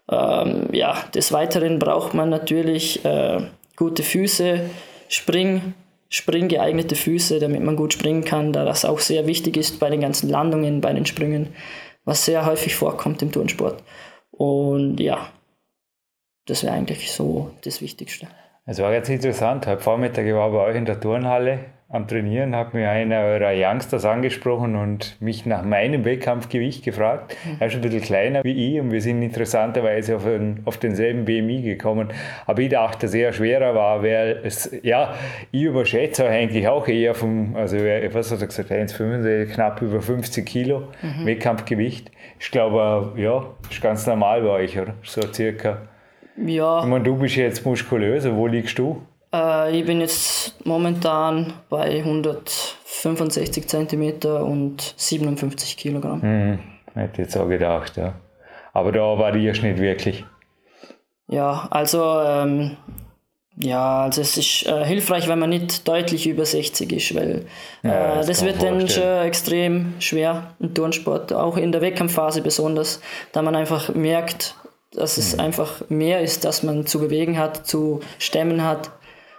Ähm, 0.10 0.68
ja, 0.72 0.98
des 1.14 1.32
Weiteren 1.32 1.80
braucht 1.80 2.14
man 2.14 2.30
natürlich 2.30 3.04
äh, 3.06 3.42
gute 3.76 4.04
Füße, 4.04 4.62
Spring, 5.08 5.74
springgeeignete 6.10 6.96
Füße, 6.96 7.40
damit 7.40 7.64
man 7.64 7.76
gut 7.76 7.94
springen 7.94 8.24
kann, 8.24 8.54
da 8.54 8.66
das 8.66 8.86
auch 8.86 9.00
sehr 9.00 9.26
wichtig 9.26 9.58
ist 9.58 9.80
bei 9.80 9.90
den 9.90 10.02
ganzen 10.02 10.30
Landungen, 10.30 10.82
bei 10.82 10.94
den 10.94 11.06
Sprüngen, 11.06 11.50
was 12.06 12.26
sehr 12.26 12.46
häufig 12.46 12.76
vorkommt 12.76 13.22
im 13.22 13.32
Turnsport. 13.32 13.84
Und 14.32 15.00
ja, 15.00 15.30
das 16.46 16.64
wäre 16.64 16.74
eigentlich 16.74 17.12
so 17.12 17.52
das 17.64 17.82
Wichtigste. 17.82 18.28
Es 18.66 18.80
war 18.80 18.94
jetzt 18.94 19.10
interessant. 19.10 19.68
Heute 19.68 19.82
Vormittag 19.82 20.26
war 20.34 20.52
bei 20.52 20.60
euch 20.60 20.76
in 20.76 20.86
der 20.86 21.00
Turnhalle 21.00 21.66
am 21.94 22.08
Trainieren 22.08 22.56
hat 22.56 22.74
mir 22.74 22.90
einer 22.90 23.20
eurer 23.20 23.52
Youngsters 23.54 24.04
angesprochen 24.04 24.76
und 24.76 25.16
mich 25.22 25.46
nach 25.46 25.62
meinem 25.64 26.04
Wettkampfgewicht 26.06 26.84
gefragt. 26.84 27.38
Mhm. 27.46 27.58
Er 27.60 27.68
ist 27.68 27.76
ein 27.76 27.82
bisschen 27.82 28.02
kleiner 28.02 28.44
wie 28.44 28.74
ich 28.74 28.82
und 28.82 28.92
wir 28.92 29.00
sind 29.00 29.22
interessanterweise 29.22 30.16
auf, 30.16 30.26
einen, 30.26 30.64
auf 30.66 30.78
denselben 30.78 31.26
BMI 31.26 31.62
gekommen. 31.62 32.10
Aber 32.48 32.64
ich 32.64 32.70
dachte, 32.70 33.06
dass 33.06 33.14
er 33.14 33.32
schwerer 33.32 33.76
war, 33.76 34.02
weil 34.02 34.42
es, 34.44 34.76
ja, 34.82 35.14
ich 35.52 35.62
überschätze 35.62 36.28
eigentlich 36.28 36.68
auch 36.68 36.88
eher 36.88 37.14
vom, 37.14 37.56
also 37.56 37.78
was 37.78 38.32
hat 38.32 38.42
er 38.42 38.48
gesagt, 38.48 38.72
1,65, 38.72 39.54
knapp 39.54 39.80
über 39.84 40.02
50 40.02 40.44
Kilo 40.48 40.88
mhm. 41.04 41.28
Wettkampfgewicht. 41.28 42.10
Ich 42.40 42.50
glaube, 42.50 43.14
ja, 43.22 43.46
ist 43.70 43.82
ganz 43.84 44.08
normal 44.08 44.42
bei 44.42 44.50
euch, 44.50 44.80
oder? 44.80 44.96
So 45.04 45.22
circa. 45.32 45.78
Ja. 46.38 46.80
Ich 46.80 46.88
meine, 46.88 47.04
du 47.04 47.16
bist 47.18 47.36
jetzt 47.36 47.64
muskulöser, 47.64 48.36
wo 48.36 48.48
liegst 48.48 48.80
du? 48.80 49.04
Äh, 49.34 49.80
ich 49.80 49.86
bin 49.86 50.00
jetzt 50.00 50.66
momentan 50.66 51.54
bei 51.70 52.00
104 52.00 52.84
65 53.04 53.68
cm 53.68 54.26
und 54.42 54.94
57 54.98 55.78
Kilogramm. 55.78 56.22
Mhm. 56.22 56.60
Hätte 56.94 57.24
jetzt 57.24 57.36
auch 57.36 57.50
gedacht, 57.50 57.98
ja. 57.98 58.14
Aber 58.72 58.92
da 58.92 59.18
variierst 59.18 59.62
du 59.62 59.68
nicht 59.68 59.80
wirklich. 59.80 60.26
Ja, 61.28 61.68
also 61.70 62.02
ähm, 62.22 62.78
ja, 63.56 64.04
also 64.04 64.22
es 64.22 64.38
ist 64.38 64.66
äh, 64.66 64.86
hilfreich, 64.86 65.28
wenn 65.28 65.40
man 65.40 65.50
nicht 65.50 65.88
deutlich 65.88 66.28
über 66.28 66.46
60 66.46 66.92
ist, 66.92 67.16
weil 67.16 67.46
äh, 67.84 67.88
ja, 67.88 68.16
das, 68.18 68.28
das 68.28 68.46
wird 68.46 68.62
dann 68.62 68.88
schon 68.88 69.04
extrem 69.26 69.94
schwer 70.00 70.56
im 70.60 70.74
Turnsport, 70.74 71.34
auch 71.34 71.58
in 71.58 71.72
der 71.72 71.82
Wettkampfphase 71.82 72.42
besonders, 72.42 73.02
da 73.32 73.42
man 73.42 73.56
einfach 73.56 73.94
merkt, 73.94 74.56
dass 74.92 75.18
es 75.18 75.34
mhm. 75.34 75.42
einfach 75.42 75.90
mehr 75.90 76.22
ist, 76.22 76.46
dass 76.46 76.64
man 76.64 76.86
zu 76.86 77.00
bewegen 77.00 77.38
hat, 77.38 77.66
zu 77.68 78.02
stemmen 78.18 78.64
hat. 78.64 78.92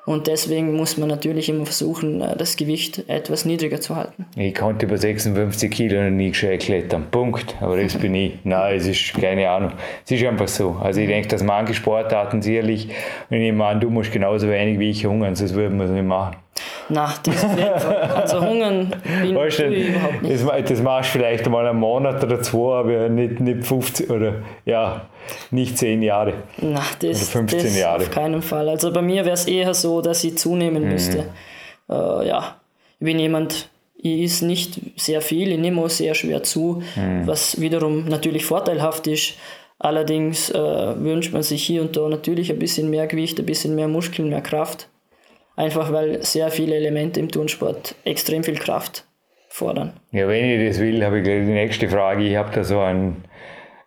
Und 0.07 0.27
deswegen 0.27 0.75
muss 0.75 0.99
man 0.99 1.09
natürlich 1.09 1.49
immer 1.49 1.65
versuchen, 1.65 2.21
äh, 2.21 2.37
das 2.37 2.57
Gewicht 2.57 3.09
etwas 3.09 3.45
niedriger 3.45 3.81
zu 3.81 3.97
halten. 3.97 4.27
Ich 4.37 4.55
konnte 4.55 4.87
über 4.87 4.99
56 4.99 5.71
Kilo 5.71 6.03
noch 6.03 6.11
nie 6.11 6.29
gescheit 6.29 6.61
klettern. 6.61 7.07
Punkt. 7.11 7.57
Aber 7.61 7.81
das 7.81 7.97
bin 7.97 8.15
ich. 8.15 8.35
Nein, 8.45 8.77
es 8.77 8.87
ist 8.87 9.15
keine 9.15 9.49
Ahnung. 9.49 9.73
Es 10.05 10.11
ist 10.11 10.25
einfach 10.25 10.49
so. 10.49 10.77
Also 10.81 11.01
ich 11.01 11.09
denke, 11.09 11.29
dass 11.29 11.43
manche 11.43 11.75
Sportarten 11.75 12.43
sicherlich, 12.43 12.89
wenn 13.31 13.41
ich 13.41 13.53
meine, 13.53 13.81
du 13.81 13.89
musst 13.89 14.13
genauso 14.13 14.49
wenig 14.49 14.79
wie 14.79 14.91
ich 14.91 15.07
hungern, 15.07 15.35
sonst 15.35 15.55
würden 15.55 15.79
wir 15.79 15.87
es 15.87 15.91
nicht 15.91 16.05
machen. 16.05 16.37
Nein, 16.89 17.11
das 17.23 17.43
ist 17.43 17.59
Also 18.15 18.41
hungern 18.41 18.93
bin 19.23 19.35
weißt 19.35 19.61
du, 19.61 19.69
ich 19.69 19.89
überhaupt 19.89 20.23
nicht. 20.23 20.45
Das, 20.47 20.65
das 20.69 20.83
machst 20.83 21.15
du 21.15 21.19
vielleicht 21.19 21.49
mal 21.49 21.67
einen 21.67 21.79
Monat 21.79 22.23
oder 22.23 22.43
zwei, 22.43 22.79
aber 22.79 23.09
nicht, 23.09 23.41
nicht 23.41 23.67
50 23.67 24.11
oder 24.11 24.43
ja, 24.65 25.07
nicht 25.51 25.79
10 25.79 26.03
Jahre. 26.03 26.35
Nein, 26.59 26.83
das, 27.01 27.23
oder 27.23 27.31
15 27.47 27.63
das 27.63 27.79
Jahre. 27.79 28.03
auf 28.03 28.11
keinen 28.11 28.43
Fall. 28.43 28.69
Also 28.69 28.93
bei 28.93 29.03
mir 29.03 29.25
wäre 29.25 29.35
es 29.35 29.47
eher 29.47 29.73
so, 29.75 30.01
dass 30.03 30.25
ich 30.25 30.37
zunehmen 30.37 30.85
mhm. 30.85 30.91
müsste. 30.91 31.19
Äh, 31.89 32.29
ja, 32.29 32.57
ich 32.99 33.05
bin 33.05 33.19
jemand, 33.19 33.71
ich 33.97 34.23
esse 34.23 34.47
nicht 34.47 34.81
sehr 34.97 35.21
viel, 35.21 35.53
ich 35.53 35.59
nehme 35.59 35.81
auch 35.83 35.91
sehr 35.91 36.15
schwer 36.15 36.43
zu, 36.43 36.83
mhm. 36.97 37.27
was 37.27 37.61
wiederum 37.61 38.07
natürlich 38.07 38.45
vorteilhaft 38.45 39.07
ist. 39.07 39.35
Allerdings 39.79 40.51
äh, 40.51 40.59
wünscht 40.59 41.33
man 41.33 41.43
sich 41.43 41.65
hier 41.65 41.83
und 41.83 41.97
da 41.97 42.09
natürlich 42.09 42.51
ein 42.51 42.59
bisschen 42.59 42.91
mehr 42.91 43.07
Gewicht, 43.07 43.39
ein 43.39 43.47
bisschen 43.47 43.75
mehr 43.75 43.89
Muskeln, 43.89 44.29
mehr 44.29 44.41
Kraft. 44.41 44.89
Einfach 45.57 45.93
weil 45.93 46.23
sehr 46.25 46.51
viele 46.51 46.75
Elemente 46.77 47.21
im 47.21 47.31
Turnsport 47.31 47.95
extrem 48.05 48.43
viel 48.43 48.59
Kraft 48.59 49.05
fordern. 49.49 49.93
Ja, 50.11 50.27
wenn 50.27 50.45
ich 50.45 50.69
das 50.69 50.81
will, 50.81 51.05
habe 51.05 51.19
ich 51.19 51.25
gleich 51.25 51.47
die 51.47 51.53
nächste 51.53 51.89
Frage. 51.89 52.25
Ich 52.25 52.37
habe 52.37 52.51
da 52.53 52.65
so 52.65 52.81
ein 52.81 53.25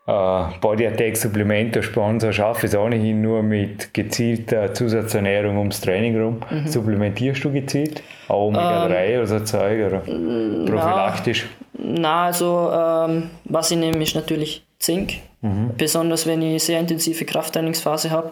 äh, 0.08 0.44
Body 0.62 0.88
Attack 0.88 1.18
Supplement, 1.18 1.76
der 1.76 1.82
Sponsor, 1.82 2.32
schaffe 2.32 2.68
es 2.68 2.76
ohnehin 2.76 3.22
nur 3.22 3.44
mit 3.44 3.94
gezielter 3.94 4.74
Zusatzernährung 4.74 5.58
ums 5.58 5.82
Training 5.82 6.20
rum. 6.20 6.40
Mhm. 6.50 6.68
Supplementierst 6.68 7.44
du 7.44 7.52
gezielt? 7.52 8.02
Auch 8.30 8.48
Omega-3 8.48 8.96
ähm, 8.96 9.18
oder 9.18 9.28
so 9.28 9.40
Zeug 9.42 9.86
oder 9.86 10.00
prophylaktisch? 10.00 11.48
Na, 11.74 12.28
also 12.28 12.72
ähm, 12.74 13.30
was 13.44 13.72
ich 13.72 13.78
nehme 13.78 14.02
ist 14.02 14.16
natürlich 14.16 14.66
Zink. 14.80 15.16
Mhm. 15.42 15.72
Besonders 15.78 16.26
wenn 16.26 16.42
ich 16.42 16.64
sehr 16.64 16.80
intensive 16.80 17.26
Krafttrainingsphase 17.26 18.10
habe 18.10 18.32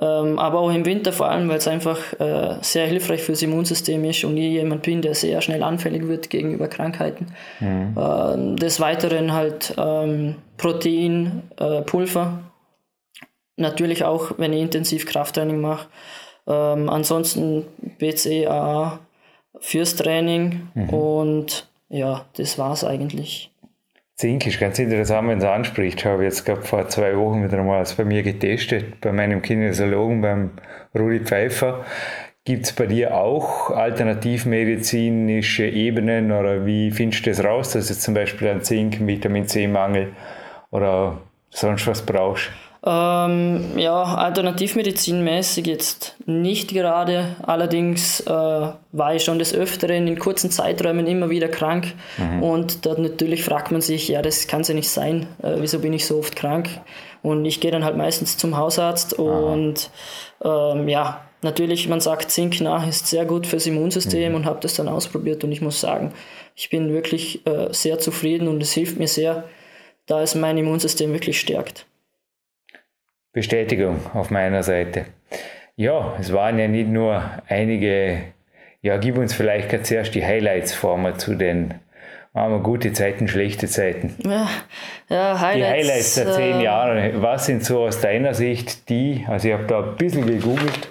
ähm, 0.00 0.38
aber 0.38 0.60
auch 0.60 0.70
im 0.70 0.86
Winter 0.86 1.12
vor 1.12 1.28
allem, 1.28 1.48
weil 1.48 1.58
es 1.58 1.66
einfach 1.66 1.98
äh, 2.20 2.56
sehr 2.60 2.86
hilfreich 2.86 3.22
fürs 3.22 3.42
Immunsystem 3.42 4.04
ist 4.04 4.24
und 4.24 4.36
ich 4.36 4.52
jemand 4.52 4.82
bin, 4.82 5.02
der 5.02 5.14
sehr 5.14 5.40
schnell 5.40 5.62
anfällig 5.62 6.06
wird 6.06 6.30
gegenüber 6.30 6.68
Krankheiten. 6.68 7.26
Mhm. 7.58 7.96
Ähm, 7.98 8.56
des 8.56 8.78
Weiteren 8.78 9.32
halt 9.32 9.74
ähm, 9.76 10.36
Protein, 10.56 11.42
äh, 11.58 11.82
Pulver, 11.82 12.40
natürlich 13.56 14.04
auch, 14.04 14.32
wenn 14.38 14.52
ich 14.52 14.62
intensiv 14.62 15.04
Krafttraining 15.06 15.60
mache. 15.60 15.88
Ähm, 16.46 16.88
ansonsten 16.88 17.66
BCAA 17.98 19.00
fürs 19.58 19.96
Training 19.96 20.68
mhm. 20.74 20.90
und 20.90 21.68
ja, 21.88 22.24
das 22.36 22.58
war 22.58 22.72
es 22.72 22.84
eigentlich. 22.84 23.50
Zink 24.18 24.46
ist 24.48 24.58
ganz 24.58 24.76
interessant, 24.80 25.28
wenn 25.28 25.38
es 25.38 25.44
anspricht. 25.44 26.00
Ich 26.00 26.04
habe 26.04 26.24
jetzt 26.24 26.44
gerade 26.44 26.62
vor 26.62 26.88
zwei 26.88 27.16
Wochen 27.16 27.44
wieder 27.44 27.60
einmal 27.60 27.84
bei 27.96 28.04
mir 28.04 28.24
getestet, 28.24 29.00
bei 29.00 29.12
meinem 29.12 29.42
Kinesiologen, 29.42 30.20
beim 30.20 30.50
Rudi 30.92 31.20
Pfeiffer. 31.20 31.84
Gibt 32.44 32.64
es 32.64 32.72
bei 32.72 32.86
dir 32.86 33.14
auch 33.14 33.70
alternativmedizinische 33.70 35.66
Ebenen 35.66 36.32
oder 36.32 36.66
wie 36.66 36.90
findest 36.90 37.26
du 37.26 37.30
das 37.30 37.44
raus, 37.44 37.70
dass 37.74 37.86
du 37.86 37.94
zum 37.94 38.14
Beispiel 38.14 38.48
einen 38.48 38.62
Zink, 38.62 39.06
Vitamin 39.06 39.46
C-Mangel 39.46 40.08
oder 40.72 41.18
sonst 41.50 41.86
was 41.86 42.04
brauchst? 42.04 42.50
Ähm, 42.90 43.76
ja, 43.76 44.02
alternativmedizinmäßig 44.02 45.66
jetzt 45.66 46.16
nicht 46.24 46.70
gerade. 46.70 47.36
Allerdings 47.42 48.20
äh, 48.20 48.30
war 48.30 49.14
ich 49.14 49.24
schon 49.24 49.38
des 49.38 49.52
Öfteren 49.52 50.06
in 50.06 50.18
kurzen 50.18 50.50
Zeiträumen 50.50 51.06
immer 51.06 51.28
wieder 51.28 51.48
krank. 51.48 51.92
Mhm. 52.16 52.42
Und 52.42 52.86
dort 52.86 52.98
natürlich 52.98 53.44
fragt 53.44 53.72
man 53.72 53.82
sich, 53.82 54.08
ja, 54.08 54.22
das 54.22 54.46
kann 54.46 54.62
ja 54.62 54.72
nicht 54.72 54.88
sein. 54.88 55.26
Äh, 55.42 55.56
wieso 55.58 55.80
bin 55.80 55.92
ich 55.92 56.06
so 56.06 56.18
oft 56.18 56.34
krank? 56.34 56.70
Und 57.20 57.44
ich 57.44 57.60
gehe 57.60 57.70
dann 57.70 57.84
halt 57.84 57.98
meistens 57.98 58.38
zum 58.38 58.56
Hausarzt 58.56 59.12
und 59.12 59.90
ähm, 60.42 60.88
ja, 60.88 61.20
natürlich, 61.42 61.88
man 61.88 62.00
sagt, 62.00 62.30
Zink 62.30 62.60
nach 62.60 62.86
ist 62.86 63.08
sehr 63.08 63.26
gut 63.26 63.46
fürs 63.46 63.66
Immunsystem 63.66 64.30
mhm. 64.30 64.36
und 64.36 64.44
habe 64.46 64.60
das 64.60 64.74
dann 64.74 64.88
ausprobiert 64.88 65.42
und 65.42 65.50
ich 65.52 65.60
muss 65.60 65.80
sagen, 65.80 66.14
ich 66.54 66.70
bin 66.70 66.92
wirklich 66.92 67.44
äh, 67.44 67.68
sehr 67.72 67.98
zufrieden 67.98 68.46
und 68.46 68.62
es 68.62 68.72
hilft 68.72 68.98
mir 68.98 69.08
sehr, 69.08 69.44
da 70.06 70.22
es 70.22 70.36
mein 70.36 70.56
Immunsystem 70.56 71.12
wirklich 71.12 71.40
stärkt. 71.40 71.87
Bestätigung 73.32 74.00
auf 74.14 74.30
meiner 74.30 74.62
Seite. 74.62 75.06
Ja, 75.76 76.16
es 76.18 76.32
waren 76.32 76.58
ja 76.58 76.68
nicht 76.68 76.88
nur 76.88 77.22
einige, 77.48 78.18
ja, 78.82 78.96
gib 78.96 79.16
uns 79.18 79.34
vielleicht 79.34 79.68
gerade 79.68 79.84
zuerst 79.84 80.14
die 80.14 80.24
Highlights 80.24 80.74
vor 80.74 80.98
mal 80.98 81.16
zu 81.16 81.34
den 81.34 81.74
machen 82.38 82.52
wir 82.52 82.60
gute 82.60 82.92
Zeiten, 82.92 83.26
schlechte 83.26 83.66
Zeiten. 83.66 84.14
Ja, 84.24 84.48
ja 85.08 85.40
Highlights. 85.40 85.56
Die 85.56 85.64
Highlights 85.64 86.14
der 86.14 86.32
zehn 86.32 86.60
äh, 86.60 86.64
Jahre. 86.64 87.12
Was 87.22 87.46
sind 87.46 87.64
so 87.64 87.80
aus 87.80 88.00
deiner 88.00 88.34
Sicht 88.34 88.88
die, 88.88 89.24
also 89.28 89.48
ich 89.48 89.54
habe 89.54 89.64
da 89.64 89.80
ein 89.80 89.96
bisschen 89.96 90.26
gegoogelt, 90.26 90.88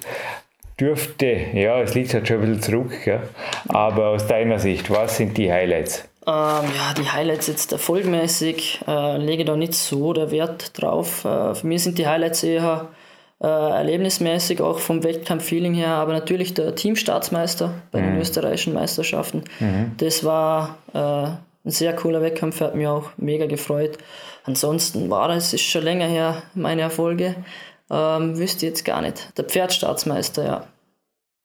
dürfte, 0.80 1.38
ja, 1.54 1.82
es 1.82 1.96
liegt 1.96 2.14
halt 2.14 2.28
schon 2.28 2.38
ein 2.38 2.42
bisschen 2.42 2.62
zurück, 2.62 3.08
ja, 3.08 3.22
aber 3.70 4.10
aus 4.10 4.28
deiner 4.28 4.60
Sicht, 4.60 4.90
was 4.92 5.18
sind 5.18 5.38
die 5.38 5.52
Highlights? 5.52 6.08
Ähm, 6.28 6.34
ja, 6.76 6.94
die 6.98 7.10
Highlights 7.10 7.48
jetzt 7.48 7.72
erfolgmäßig 7.72 8.82
äh, 8.86 9.18
lege 9.18 9.46
da 9.46 9.56
nicht 9.56 9.74
so 9.74 10.12
der 10.12 10.30
Wert 10.30 10.78
drauf. 10.80 11.24
Äh, 11.24 11.56
für 11.56 11.66
mich 11.66 11.84
sind 11.84 11.98
die 11.98 12.06
Highlights 12.06 12.44
eher 12.44 12.90
äh, 13.40 13.48
erlebnismäßig, 13.48 14.62
auch 14.62 14.80
vom 14.80 15.04
Wettkampf-Feeling 15.04 15.74
her, 15.74 15.92
aber 15.92 16.12
natürlich 16.12 16.54
der 16.54 16.76
Teamstaatsmeister 16.76 17.76
bei 17.92 18.02
mhm. 18.02 18.06
den 18.08 18.22
österreichischen 18.22 18.74
Meisterschaften. 18.74 19.46
Mhm. 19.62 19.94
Das 19.98 20.26
war 20.26 20.78
äh, 20.94 20.98
ein 20.98 21.72
sehr 21.72 21.96
cooler 21.96 22.22
Wettkampf, 22.22 22.60
hat 22.60 22.76
mich 22.76 22.88
auch 22.88 23.12
mega 23.16 23.46
gefreut. 23.46 23.98
Ansonsten 24.44 25.10
war 25.10 25.30
es, 25.30 25.54
ist 25.54 25.64
schon 25.64 25.84
länger 25.84 26.08
her, 26.08 26.44
meine 26.56 26.82
Erfolge. 26.82 27.36
Ähm, 27.90 28.38
wüsste 28.38 28.66
jetzt 28.66 28.84
gar 28.84 29.02
nicht. 29.02 29.38
Der 29.38 29.46
Pferdstaatsmeister, 29.46 30.46
ja. 30.46 30.68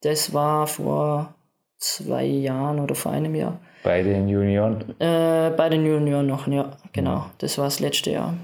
Das 0.00 0.34
war 0.34 0.66
vor 0.66 1.34
zwei 1.82 2.24
Jahren 2.24 2.80
oder 2.80 2.94
vor 2.94 3.12
einem 3.12 3.34
Jahr. 3.34 3.58
Bei 3.82 4.02
den 4.02 4.28
Junioren? 4.28 4.94
Äh, 5.00 5.50
bei 5.56 5.68
den 5.68 5.84
Junioren 5.84 6.26
noch, 6.26 6.46
ja, 6.46 6.70
genau. 6.92 7.26
Das 7.38 7.58
war 7.58 7.64
das 7.64 7.80
letzte 7.80 8.12
Jahr. 8.12 8.34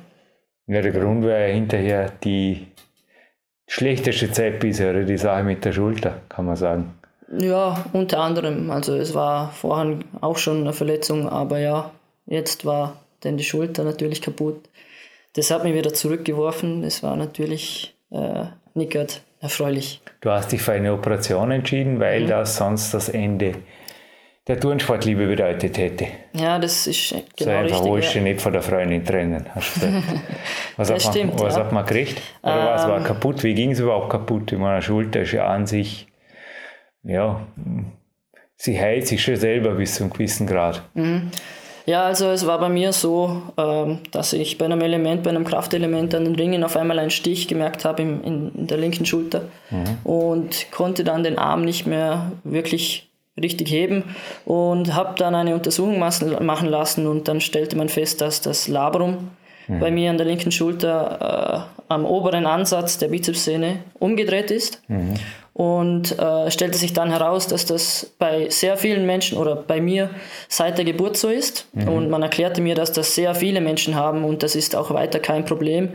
Ja, 0.67 0.83
der 0.83 0.93
Grund 0.93 1.25
war 1.25 1.39
ja 1.39 1.53
hinterher 1.55 2.13
die 2.25 2.67
schlechteste 3.67 4.31
Zeit 4.33 4.61
bisher, 4.61 4.91
oder 4.91 5.05
die 5.05 5.17
Sache 5.17 5.45
mit 5.45 5.65
der 5.65 5.73
Schulter, 5.73 6.21
kann 6.29 6.47
man 6.47 6.57
sagen. 6.57 6.95
Ja, 7.31 7.85
unter 7.93 8.21
anderem. 8.21 8.71
Also 8.71 8.97
es 8.97 9.15
war 9.15 9.53
vorher 9.53 9.99
auch 10.21 10.39
schon 10.39 10.61
eine 10.61 10.73
Verletzung, 10.73 11.29
aber 11.29 11.59
ja, 11.59 11.91
jetzt 12.27 12.65
war 12.65 12.97
dann 13.21 13.37
die 13.37 13.45
Schulter 13.45 13.85
natürlich 13.85 14.23
kaputt. 14.23 14.69
Das 15.35 15.51
hat 15.51 15.63
mich 15.63 15.75
wieder 15.75 15.93
zurückgeworfen. 15.93 16.83
Das 16.83 17.03
war 17.03 17.17
natürlich 17.17 17.95
äh, 18.11 18.45
nicht 18.75 18.93
gut 18.93 19.23
erfreulich. 19.41 20.01
Du 20.21 20.31
hast 20.31 20.53
dich 20.53 20.63
für 20.63 20.73
eine 20.73 20.93
Operation 20.93 21.51
entschieden, 21.51 22.01
weil 22.01 22.23
mhm. 22.23 22.29
das 22.29 22.57
sonst 22.57 22.93
das 22.95 23.09
Ende 23.09 23.55
der 24.49 24.59
Turnsportliebe 24.59 25.27
bedeutet 25.27 25.77
hätte. 25.77 26.07
Ja, 26.33 26.59
das 26.59 26.87
ist 26.87 27.15
genau 27.37 27.51
so 27.51 27.51
einfach 27.51 27.85
richtig. 27.85 28.13
du 28.13 28.19
ja. 28.19 28.25
nicht 28.25 28.41
von 28.41 28.53
der 28.55 28.63
Freundin 28.63 29.05
trennen. 29.05 29.47
Was, 30.77 30.89
das 30.89 30.91
hat, 30.91 31.05
man, 31.05 31.13
stimmt, 31.13 31.41
was 31.41 31.57
ja. 31.57 31.65
hat 31.65 31.73
man 31.73 31.85
gekriegt? 31.85 32.23
Oder 32.43 32.61
ähm, 32.61 32.67
was 32.67 32.89
war 32.89 33.03
kaputt? 33.03 33.43
Wie 33.43 33.53
ging 33.53 33.73
es 33.73 33.81
überhaupt 33.81 34.11
kaputt? 34.11 34.53
Ich 34.53 34.59
meine, 34.59 34.81
Schulter 34.81 35.23
ist 35.23 35.33
ja 35.33 35.49
an 35.49 35.67
sich, 35.67 36.07
ja, 37.03 37.45
sie 38.55 38.81
heilt 38.81 39.09
sich 39.09 39.21
schon 39.23 39.35
selber 39.35 39.75
bis 39.75 39.97
zu 39.97 40.05
einem 40.05 40.13
gewissen 40.13 40.47
Grad. 40.47 40.83
Mhm. 40.95 41.33
Ja, 41.89 42.03
also 42.03 42.27
es 42.27 42.47
war 42.47 42.61
bei 42.61 42.69
mir 42.69 42.93
so, 42.93 43.41
ähm, 43.57 44.01
dass 44.11 44.35
ich 44.35 44.59
bei 44.59 44.67
einem 44.67 44.83
Element, 44.83 45.23
bei 45.23 45.31
einem 45.31 45.47
Kraftelement 45.47 46.15
an 46.15 46.27
den 46.27 46.35
Ringen 46.35 46.63
auf 46.63 46.77
einmal 46.77 46.99
einen 46.99 47.09
Stich 47.09 47.49
gemerkt 47.49 47.87
habe 47.87 48.03
in, 48.03 48.23
in 48.25 48.67
der 48.67 48.77
linken 48.77 49.07
Schulter 49.07 49.45
mhm. 49.71 49.97
und 50.05 50.71
konnte 50.71 51.03
dann 51.03 51.23
den 51.23 51.39
Arm 51.39 51.65
nicht 51.65 51.87
mehr 51.87 52.33
wirklich 52.45 53.09
richtig 53.41 53.71
heben 53.71 54.05
und 54.45 54.95
habe 54.95 55.15
dann 55.17 55.35
eine 55.35 55.55
Untersuchung 55.55 55.99
machen 55.99 56.69
lassen 56.69 57.07
und 57.07 57.27
dann 57.27 57.41
stellte 57.41 57.75
man 57.75 57.89
fest, 57.89 58.21
dass 58.21 58.43
das 58.43 58.69
Labrum 58.69 59.31
mhm. 59.69 59.81
bei 59.81 59.91
mir 59.91 60.11
an 60.11 60.19
der 60.19 60.27
linken 60.27 60.51
Schulter 60.51 61.69
am 61.89 62.05
oberen 62.05 62.47
Ansatz 62.47 62.99
der 62.99 63.09
Bizepssehne 63.09 63.79
umgedreht 63.99 64.51
ist. 64.51 64.83
Mhm. 64.89 65.15
Und 65.55 66.17
äh, 66.19 66.53
stellte 66.53 66.79
sich 66.79 66.93
dann 66.93 67.11
heraus, 67.11 67.49
dass 67.49 67.65
das 67.65 68.15
bei 68.19 68.49
sehr 68.49 68.77
vielen 68.77 69.07
Menschen 69.07 69.39
oder 69.39 69.57
bei 69.57 69.81
mir 69.81 70.11
seit 70.49 70.79
der 70.79 70.85
Geburt 70.85 71.17
so 71.17 71.29
ist. 71.29 71.67
Mhm. 71.73 71.89
Und 71.89 72.11
man 72.11 72.23
erklärte 72.23 72.61
mir, 72.61 72.77
dass 72.77 72.93
das 72.93 73.15
sehr 73.17 73.35
viele 73.35 73.61
Menschen 73.61 73.97
haben 73.97 74.25
und 74.25 74.45
das 74.45 74.55
ist 74.55 74.77
auch 74.77 74.93
weiter 74.93 75.19
kein 75.19 75.45
Problem. 75.45 75.95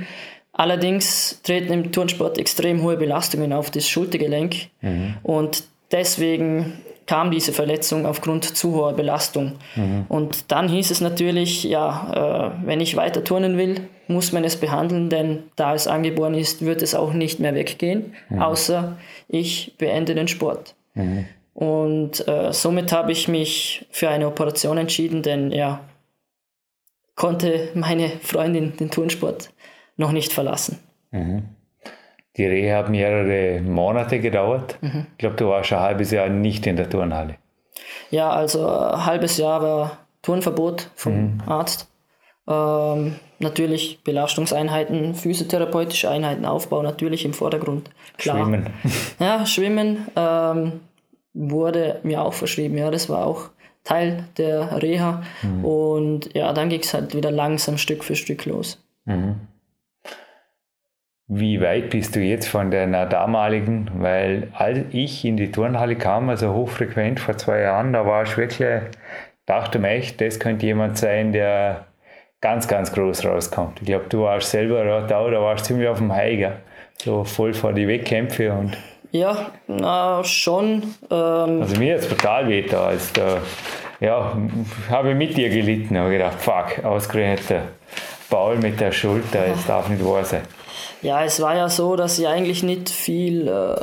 Allerdings 0.51 1.39
treten 1.43 1.71
im 1.71 1.91
Turnsport 1.91 2.37
extrem 2.37 2.83
hohe 2.83 2.97
Belastungen 2.97 3.53
auf 3.53 3.71
das 3.71 3.87
Schultergelenk 3.87 4.67
mhm. 4.81 5.15
und 5.23 5.63
deswegen 5.91 6.73
kam 7.05 7.31
diese 7.31 7.53
Verletzung 7.53 8.05
aufgrund 8.05 8.45
zu 8.55 8.73
hoher 8.73 8.93
Belastung. 8.93 9.53
Mhm. 9.75 10.05
Und 10.07 10.51
dann 10.51 10.69
hieß 10.69 10.91
es 10.91 11.01
natürlich, 11.01 11.63
ja, 11.63 12.53
äh, 12.61 12.65
wenn 12.65 12.79
ich 12.79 12.95
weiter 12.95 13.23
turnen 13.23 13.57
will, 13.57 13.87
muss 14.07 14.31
man 14.31 14.43
es 14.43 14.57
behandeln, 14.57 15.09
denn 15.09 15.43
da 15.55 15.73
es 15.73 15.87
angeboren 15.87 16.33
ist, 16.33 16.63
wird 16.63 16.81
es 16.81 16.95
auch 16.95 17.13
nicht 17.13 17.39
mehr 17.39 17.55
weggehen, 17.55 18.13
mhm. 18.29 18.41
außer 18.41 18.97
ich 19.27 19.75
beende 19.77 20.15
den 20.15 20.27
Sport. 20.27 20.75
Mhm. 20.93 21.25
Und 21.53 22.27
äh, 22.27 22.51
somit 22.51 22.91
habe 22.91 23.11
ich 23.11 23.27
mich 23.27 23.85
für 23.91 24.09
eine 24.09 24.27
Operation 24.27 24.77
entschieden, 24.77 25.21
denn 25.21 25.51
ja, 25.51 25.81
konnte 27.15 27.69
meine 27.75 28.09
Freundin 28.21 28.75
den 28.77 28.89
Turnsport 28.89 29.51
noch 29.97 30.11
nicht 30.11 30.33
verlassen. 30.33 30.79
Die 32.37 32.45
Reha 32.45 32.79
hat 32.79 32.89
mehrere 32.89 33.61
Monate 33.61 34.19
gedauert. 34.19 34.77
Mhm. 34.81 35.05
Ich 35.11 35.17
glaube, 35.19 35.35
du 35.35 35.49
warst 35.49 35.69
schon 35.69 35.77
ein 35.77 35.83
halbes 35.83 36.11
Jahr 36.11 36.29
nicht 36.29 36.65
in 36.65 36.75
der 36.75 36.89
Turnhalle. 36.89 37.35
Ja, 38.09 38.31
also 38.31 38.67
ein 38.67 39.05
halbes 39.05 39.37
Jahr 39.37 39.61
war 39.61 39.97
Turnverbot 40.21 40.89
vom 40.95 41.13
mhm. 41.13 41.41
Arzt. 41.45 41.89
Ähm, 42.47 43.15
natürlich 43.39 44.03
Belastungseinheiten, 44.03 45.15
physiotherapeutische 45.15 46.09
Einheiten, 46.09 46.45
Aufbau 46.45 46.81
natürlich 46.81 47.23
im 47.23 47.33
Vordergrund. 47.33 47.89
Klar. 48.17 48.37
Schwimmen. 48.37 48.69
Ja, 49.19 49.45
Schwimmen 49.45 50.07
ähm, 50.15 50.81
wurde 51.33 51.99
mir 52.03 52.23
auch 52.23 52.33
verschrieben. 52.33 52.77
Ja, 52.77 52.89
das 52.89 53.09
war 53.09 53.25
auch 53.25 53.49
Teil 53.83 54.25
der 54.37 54.81
Reha. 54.81 55.23
Mhm. 55.41 55.65
Und 55.65 56.33
ja, 56.33 56.51
dann 56.53 56.69
ging 56.69 56.81
es 56.81 56.93
halt 56.93 57.15
wieder 57.15 57.31
langsam 57.31 57.77
Stück 57.77 58.03
für 58.03 58.15
Stück 58.15 58.45
los. 58.45 58.83
Mhm. 59.05 59.35
Wie 61.27 61.61
weit 61.61 61.89
bist 61.89 62.15
du 62.15 62.19
jetzt 62.19 62.47
von 62.47 62.69
deiner 62.69 63.05
damaligen, 63.05 63.89
weil 63.95 64.49
als 64.53 64.79
ich 64.91 65.23
in 65.23 65.37
die 65.37 65.51
Turnhalle 65.51 65.95
kam, 65.95 66.29
also 66.29 66.53
hochfrequent 66.53 67.19
vor 67.19 67.37
zwei 67.37 67.61
Jahren, 67.61 67.93
da 67.93 68.05
war 68.05 68.23
ich 68.23 68.37
wirklich, 68.37 68.81
dachte 69.45 69.79
mir 69.79 69.89
echt, 69.89 70.19
das 70.19 70.39
könnte 70.39 70.65
jemand 70.65 70.97
sein, 70.97 71.31
der 71.31 71.85
ganz, 72.41 72.67
ganz 72.67 72.91
groß 72.91 73.25
rauskommt. 73.25 73.79
Ich 73.79 73.87
glaube, 73.87 74.05
du 74.09 74.23
warst 74.23 74.51
selber 74.51 74.83
da, 74.83 75.29
da 75.29 75.41
warst 75.41 75.65
ziemlich 75.65 75.87
auf 75.87 75.99
dem 75.99 76.11
Heiger, 76.11 76.57
so 77.01 77.23
voll 77.23 77.53
vor 77.53 77.71
die 77.71 77.87
Wettkämpfe 77.87 78.51
und 78.51 78.77
ja, 79.13 79.51
na, 79.67 80.23
schon. 80.23 80.81
Ähm 81.11 81.61
also 81.61 81.77
mir 81.77 81.97
ist 81.97 82.09
total 82.09 82.49
weh 82.49 82.63
da. 82.63 82.87
Als 82.87 83.13
da 83.13 83.37
ja, 83.99 84.35
habe 84.89 85.11
ich 85.11 85.15
mit 85.15 85.37
dir 85.37 85.49
gelitten. 85.49 85.95
habe 85.99 86.09
gedacht, 86.09 86.41
fuck, 86.41 86.83
ausgerechnet 86.83 87.47
der 87.47 87.61
Paul 88.27 88.57
mit 88.57 88.79
der 88.79 88.91
Schulter, 88.91 89.45
es 89.53 89.67
darf 89.67 89.87
nicht 89.87 90.03
wahr 90.03 90.23
sein. 90.23 90.41
Ja, 91.03 91.23
es 91.23 91.41
war 91.41 91.55
ja 91.55 91.69
so, 91.69 91.95
dass 91.95 92.17
ich 92.17 92.27
eigentlich 92.27 92.63
nicht 92.63 92.89
viel 92.89 93.47
äh, 93.47 93.75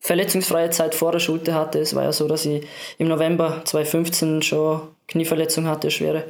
verletzungsfreie 0.00 0.70
Zeit 0.70 0.94
vor 0.94 1.12
der 1.12 1.18
Schulter 1.18 1.54
hatte. 1.54 1.78
Es 1.78 1.94
war 1.94 2.02
ja 2.02 2.12
so, 2.12 2.26
dass 2.26 2.46
ich 2.46 2.66
im 2.98 3.08
November 3.08 3.62
2015 3.64 4.42
schon 4.42 4.80
Knieverletzung 5.06 5.66
hatte, 5.66 5.90
schwere. 5.90 6.24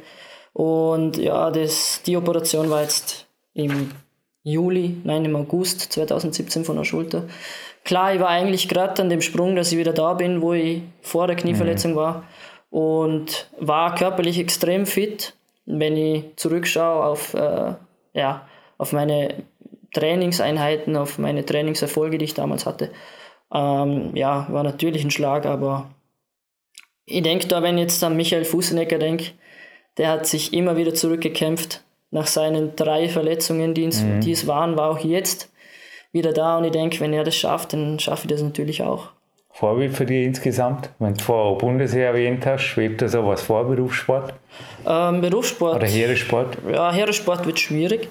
Und 0.53 1.17
ja, 1.17 1.49
das, 1.49 2.01
die 2.05 2.17
Operation 2.17 2.69
war 2.69 2.81
jetzt 2.81 3.25
im 3.53 3.91
Juli, 4.43 4.97
nein, 5.03 5.25
im 5.25 5.35
August 5.35 5.93
2017 5.93 6.65
von 6.65 6.75
der 6.75 6.83
Schulter. 6.83 7.23
Klar, 7.83 8.13
ich 8.13 8.19
war 8.19 8.29
eigentlich 8.29 8.67
gerade 8.67 9.01
an 9.01 9.09
dem 9.09 9.21
Sprung, 9.21 9.55
dass 9.55 9.71
ich 9.71 9.77
wieder 9.77 9.93
da 9.93 10.13
bin, 10.13 10.41
wo 10.41 10.53
ich 10.53 10.81
vor 11.01 11.27
der 11.27 11.35
Knieverletzung 11.35 11.91
mhm. 11.91 11.95
war. 11.95 12.23
Und 12.69 13.49
war 13.59 13.95
körperlich 13.95 14.39
extrem 14.39 14.85
fit. 14.85 15.33
Wenn 15.65 15.95
ich 15.95 16.23
zurückschaue 16.35 17.05
auf, 17.05 17.33
äh, 17.33 17.73
ja, 18.13 18.47
auf 18.77 18.91
meine 18.91 19.35
Trainingseinheiten, 19.95 20.95
auf 20.95 21.17
meine 21.17 21.45
Trainingserfolge, 21.45 22.17
die 22.17 22.25
ich 22.25 22.33
damals 22.33 22.65
hatte, 22.65 22.91
ähm, 23.53 24.11
ja, 24.15 24.47
war 24.49 24.63
natürlich 24.63 25.03
ein 25.03 25.11
Schlag, 25.11 25.45
aber 25.45 25.89
ich 27.05 27.23
denke 27.23 27.47
da, 27.47 27.63
wenn 27.63 27.77
ich 27.77 27.83
jetzt 27.83 28.03
an 28.03 28.17
Michael 28.17 28.45
Fusenecker 28.45 28.99
denke, 28.99 29.31
der 29.97 30.09
hat 30.09 30.27
sich 30.27 30.53
immer 30.53 30.75
wieder 30.75 30.93
zurückgekämpft 30.93 31.83
nach 32.11 32.27
seinen 32.27 32.75
drei 32.75 33.07
Verletzungen, 33.07 33.73
die, 33.73 33.87
mhm. 33.87 34.21
die 34.21 34.31
es 34.31 34.47
waren, 34.47 34.75
war 34.75 34.91
auch 34.91 34.99
jetzt 34.99 35.51
wieder 36.11 36.33
da 36.33 36.57
und 36.57 36.65
ich 36.65 36.71
denke, 36.71 36.99
wenn 36.99 37.13
er 37.13 37.23
das 37.23 37.35
schafft, 37.35 37.73
dann 37.73 37.99
schaffe 37.99 38.27
ich 38.27 38.31
das 38.31 38.41
natürlich 38.41 38.83
auch. 38.83 39.09
Vorbild 39.51 39.95
für 39.95 40.05
dich 40.05 40.25
insgesamt? 40.25 40.89
Wenn 40.99 41.13
du 41.13 41.23
vorher 41.23 41.57
Bundesheer 41.57 42.07
erwähnt 42.07 42.45
hast, 42.45 42.63
schwebt 42.63 43.01
da 43.01 43.07
sowas 43.07 43.41
vor, 43.41 43.63
Berufssport? 43.63 44.33
Ähm, 44.85 45.21
Berufssport. 45.21 45.77
Oder 45.77 45.87
Heeresport? 45.87 46.57
Ja, 46.69 46.91
Heeresport 46.91 47.45
wird 47.45 47.59
schwierig, 47.59 48.09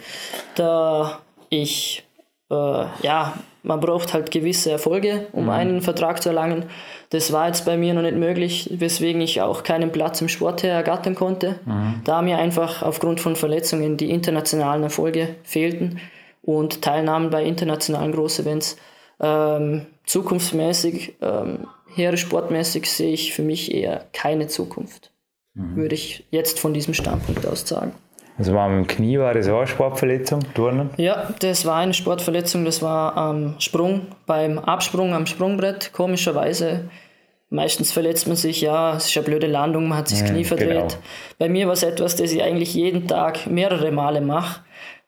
da 0.55 1.20
ich, 1.48 2.04
äh, 2.50 2.54
ja, 2.54 3.35
man 3.62 3.80
braucht 3.80 4.12
halt 4.12 4.30
gewisse 4.30 4.70
Erfolge, 4.70 5.26
um 5.33 5.44
mhm. 5.44 5.50
einen 5.50 5.83
Vertrag 5.83 6.22
zu 6.22 6.28
erlangen. 6.28 6.66
Das 7.11 7.33
war 7.33 7.46
jetzt 7.46 7.64
bei 7.64 7.76
mir 7.76 7.94
noch 7.94 8.02
nicht 8.02 8.16
möglich, 8.16 8.70
weswegen 8.72 9.20
ich 9.20 9.40
auch 9.40 9.62
keinen 9.62 9.90
Platz 9.90 10.20
im 10.20 10.28
Sport 10.28 10.62
her 10.62 10.74
ergattern 10.74 11.14
konnte, 11.14 11.59
mhm. 11.64 12.02
da 12.04 12.22
mir 12.22 12.38
einfach 12.38 12.83
aufgrund 12.83 13.20
von 13.20 13.37
Verletzungen 13.37 13.96
die 13.96 14.11
internationalen 14.11 14.83
Erfolge 14.83 15.37
fehlten 15.42 16.00
und 16.42 16.83
Teilnahmen 16.83 17.30
bei 17.30 17.44
internationalen 17.44 18.12
Großevents. 18.12 18.76
Ähm, 19.20 19.87
zukunftsmäßig, 20.04 21.14
ähm, 21.22 21.66
sportmäßig 22.16 22.90
sehe 22.90 23.12
ich 23.12 23.33
für 23.33 23.42
mich 23.42 23.72
eher 23.72 24.04
keine 24.12 24.48
Zukunft, 24.48 25.11
mhm. 25.54 25.76
würde 25.76 25.94
ich 25.94 26.24
jetzt 26.30 26.59
von 26.59 26.74
diesem 26.74 26.92
Standpunkt 26.92 27.46
aus 27.46 27.66
sagen. 27.66 27.92
Also 28.37 28.53
war 28.53 28.68
mit 28.68 28.79
dem 28.79 28.87
Knie, 28.88 29.18
war 29.18 29.33
das 29.33 29.49
auch 29.49 29.59
eine 29.59 29.66
Sportverletzung, 29.66 30.40
Turnen? 30.55 30.90
Ja, 30.97 31.29
das 31.38 31.66
war 31.66 31.77
eine 31.77 31.94
Sportverletzung, 31.94 32.64
das 32.64 32.83
war 32.83 33.16
am 33.16 33.55
Sprung, 33.61 34.09
beim 34.27 34.59
Absprung 34.59 35.14
am 35.14 35.27
Sprungbrett, 35.27 35.92
komischerweise. 35.92 36.90
Meistens 37.51 37.92
verletzt 37.92 38.27
man 38.27 38.37
sich, 38.37 38.61
ja, 38.61 38.97
es 38.97 39.07
ist 39.07 39.16
eine 39.16 39.27
blöde 39.27 39.47
Landung, 39.47 39.87
man 39.87 39.99
hat 39.99 40.09
sich 40.09 40.18
das 40.20 40.31
Knie 40.31 40.44
verdreht. 40.44 40.68
Genau. 40.68 40.88
Bei 41.38 41.49
mir 41.49 41.66
war 41.66 41.75
es 41.75 41.85
etwas, 41.85 42.16
das 42.16 42.33
ich 42.33 42.42
eigentlich 42.42 42.75
jeden 42.75 43.07
Tag 43.07 43.47
mehrere 43.47 43.92
Male 43.92 44.20
mache. 44.20 44.61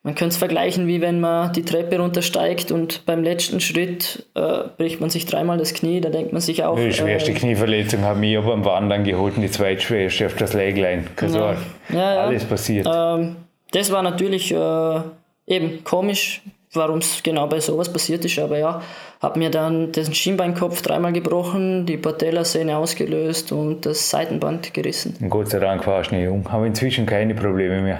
Man 0.06 0.14
könnte 0.14 0.34
es 0.34 0.36
vergleichen, 0.36 0.86
wie 0.86 1.00
wenn 1.00 1.18
man 1.18 1.52
die 1.52 1.64
Treppe 1.64 1.98
runtersteigt 1.98 2.70
und 2.70 3.04
beim 3.06 3.24
letzten 3.24 3.58
Schritt 3.58 4.24
äh, 4.36 4.68
bricht 4.78 5.00
man 5.00 5.10
sich 5.10 5.26
dreimal 5.26 5.58
das 5.58 5.74
Knie. 5.74 6.00
Da 6.00 6.10
denkt 6.10 6.32
man 6.32 6.40
sich 6.40 6.62
auch. 6.62 6.76
Die 6.76 6.92
schwerste 6.92 7.32
äh, 7.32 7.34
Knieverletzung 7.34 8.02
habe 8.02 8.24
ich 8.24 8.38
beim 8.38 8.64
Wandern 8.64 9.02
geholt 9.02 9.34
und 9.34 9.42
die 9.42 9.50
zweitschwerste 9.50 10.26
auf 10.26 10.36
das 10.36 10.52
Leglein. 10.52 11.08
Keine 11.16 11.36
ja. 11.36 11.56
Ja, 11.88 12.14
ja. 12.14 12.20
Alles 12.20 12.44
passiert. 12.44 12.86
Ähm, 12.88 13.34
das 13.72 13.90
war 13.90 14.04
natürlich 14.04 14.52
äh, 14.52 15.00
eben 15.48 15.82
komisch, 15.82 16.40
warum 16.76 16.98
es 16.98 17.22
genau 17.22 17.46
bei 17.46 17.60
sowas 17.60 17.92
passiert 17.92 18.24
ist. 18.24 18.38
Aber 18.38 18.58
ja, 18.58 18.82
habe 19.20 19.38
mir 19.38 19.50
dann 19.50 19.92
den 19.92 20.12
Schienbeinkopf 20.12 20.82
dreimal 20.82 21.12
gebrochen, 21.12 21.86
die 21.86 21.96
Patellasehne 21.96 22.76
ausgelöst 22.76 23.52
und 23.52 23.86
das 23.86 24.10
Seitenband 24.10 24.74
gerissen. 24.74 25.16
Und 25.20 25.30
Gott 25.30 25.48
sei 25.48 25.58
Dank 25.58 25.86
war 25.86 26.00
ich 26.02 26.10
nicht 26.10 26.24
jung, 26.24 26.50
habe 26.50 26.66
inzwischen 26.66 27.06
keine 27.06 27.34
Probleme 27.34 27.80
mehr. 27.80 27.98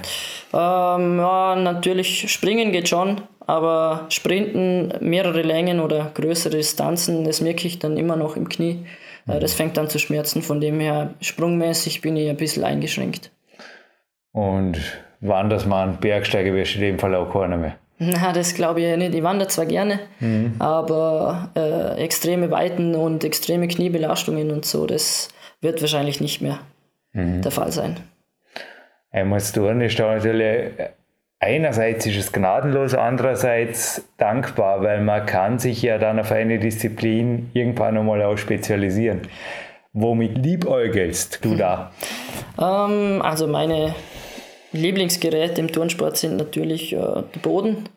Ähm, 0.53 1.19
ja, 1.19 1.57
natürlich, 1.57 2.31
springen 2.31 2.73
geht 2.73 2.89
schon, 2.89 3.23
aber 3.47 4.07
Sprinten, 4.11 4.93
mehrere 5.01 5.43
Längen 5.43 5.81
oder 5.81 6.11
größere 6.15 6.57
Distanzen, 6.57 7.25
das 7.25 7.41
merke 7.41 7.67
ich 7.67 7.79
dann 7.79 7.97
immer 7.97 8.17
noch 8.17 8.37
im 8.37 8.49
Knie. 8.49 8.85
Äh, 9.29 9.41
das 9.41 9.55
fängt 9.55 9.77
dann 9.77 9.89
zu 9.89 9.99
schmerzen, 9.99 10.43
von 10.43 10.61
dem 10.61 10.81
her 10.81 11.15
sprungmäßig 11.21 12.01
bin 12.01 12.17
ich 12.17 12.29
ein 12.29 12.37
bisschen 12.37 12.65
eingeschränkt. 12.65 13.31
Und 14.33 14.79
wann 15.21 15.49
das 15.49 15.67
mal 15.67 15.89
ein 15.89 15.97
Bergsteiger 15.97 16.53
wirst 16.53 16.75
du 16.75 16.79
in 16.79 16.85
dem 16.85 16.99
Fall 16.99 17.15
auch 17.15 17.33
keiner 17.33 17.57
mehr? 17.57 17.77
Na, 17.99 18.33
das 18.33 18.55
glaube 18.55 18.83
ich 18.83 18.97
nicht. 18.97 19.15
Ich 19.15 19.23
wandere 19.23 19.49
zwar 19.49 19.67
gerne, 19.67 20.01
mhm. 20.21 20.57
aber 20.59 21.51
äh, 21.57 22.03
extreme 22.03 22.51
Weiten 22.51 22.95
und 22.95 23.25
extreme 23.25 23.69
Kniebelastungen 23.69 24.51
und 24.51 24.65
so, 24.67 24.87
das 24.87 25.29
wird 25.61 25.81
wahrscheinlich 25.81 26.21
nicht 26.21 26.43
mehr 26.43 26.59
mhm. 27.13 27.43
der 27.43 27.51
Fall 27.51 27.73
sein. 27.73 27.97
Einmal 29.11 29.41
tun 29.41 29.81
ist 29.81 29.99
da 29.99 30.15
natürlich 30.15 30.73
einerseits 31.39 32.07
ist 32.07 32.17
es 32.17 32.33
gnadenlos, 32.33 32.95
andererseits 32.95 34.03
dankbar, 34.17 34.83
weil 34.83 35.01
man 35.03 35.27
kann 35.27 35.59
sich 35.59 35.83
ja 35.83 35.99
dann 35.99 36.19
auf 36.19 36.33
eine 36.33 36.59
Disziplin 36.59 37.51
irgendwann 37.53 37.97
einmal 37.97 38.23
auch 38.23 38.37
spezialisieren. 38.37 39.23
Womit 39.93 40.39
liebäugelst 40.39 41.45
du 41.45 41.57
da? 41.57 41.91
Ähm, 42.59 43.21
also 43.21 43.47
meine 43.47 43.95
Lieblingsgeräte 44.77 45.61
im 45.61 45.73
Turnsport 45.73 46.17
sind 46.17 46.37
natürlich 46.37 46.93
äh, 46.93 46.97
der 46.97 47.41
Boden. 47.43 47.89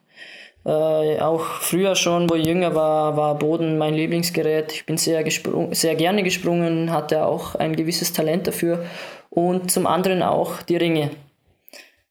Äh, 0.65 1.19
auch 1.19 1.41
früher 1.41 1.95
schon, 1.95 2.29
wo 2.29 2.35
ich 2.35 2.45
jünger 2.45 2.75
war, 2.75 3.15
war 3.15 3.39
Boden 3.39 3.77
mein 3.77 3.93
Lieblingsgerät. 3.93 4.73
Ich 4.73 4.85
bin 4.85 4.97
sehr, 4.97 5.23
sehr 5.71 5.95
gerne 5.95 6.23
gesprungen, 6.23 6.91
hatte 6.91 7.25
auch 7.25 7.55
ein 7.55 7.75
gewisses 7.75 8.11
Talent 8.13 8.47
dafür. 8.47 8.85
Und 9.29 9.71
zum 9.71 9.87
anderen 9.87 10.21
auch 10.21 10.61
die 10.61 10.77
Ringe. 10.77 11.11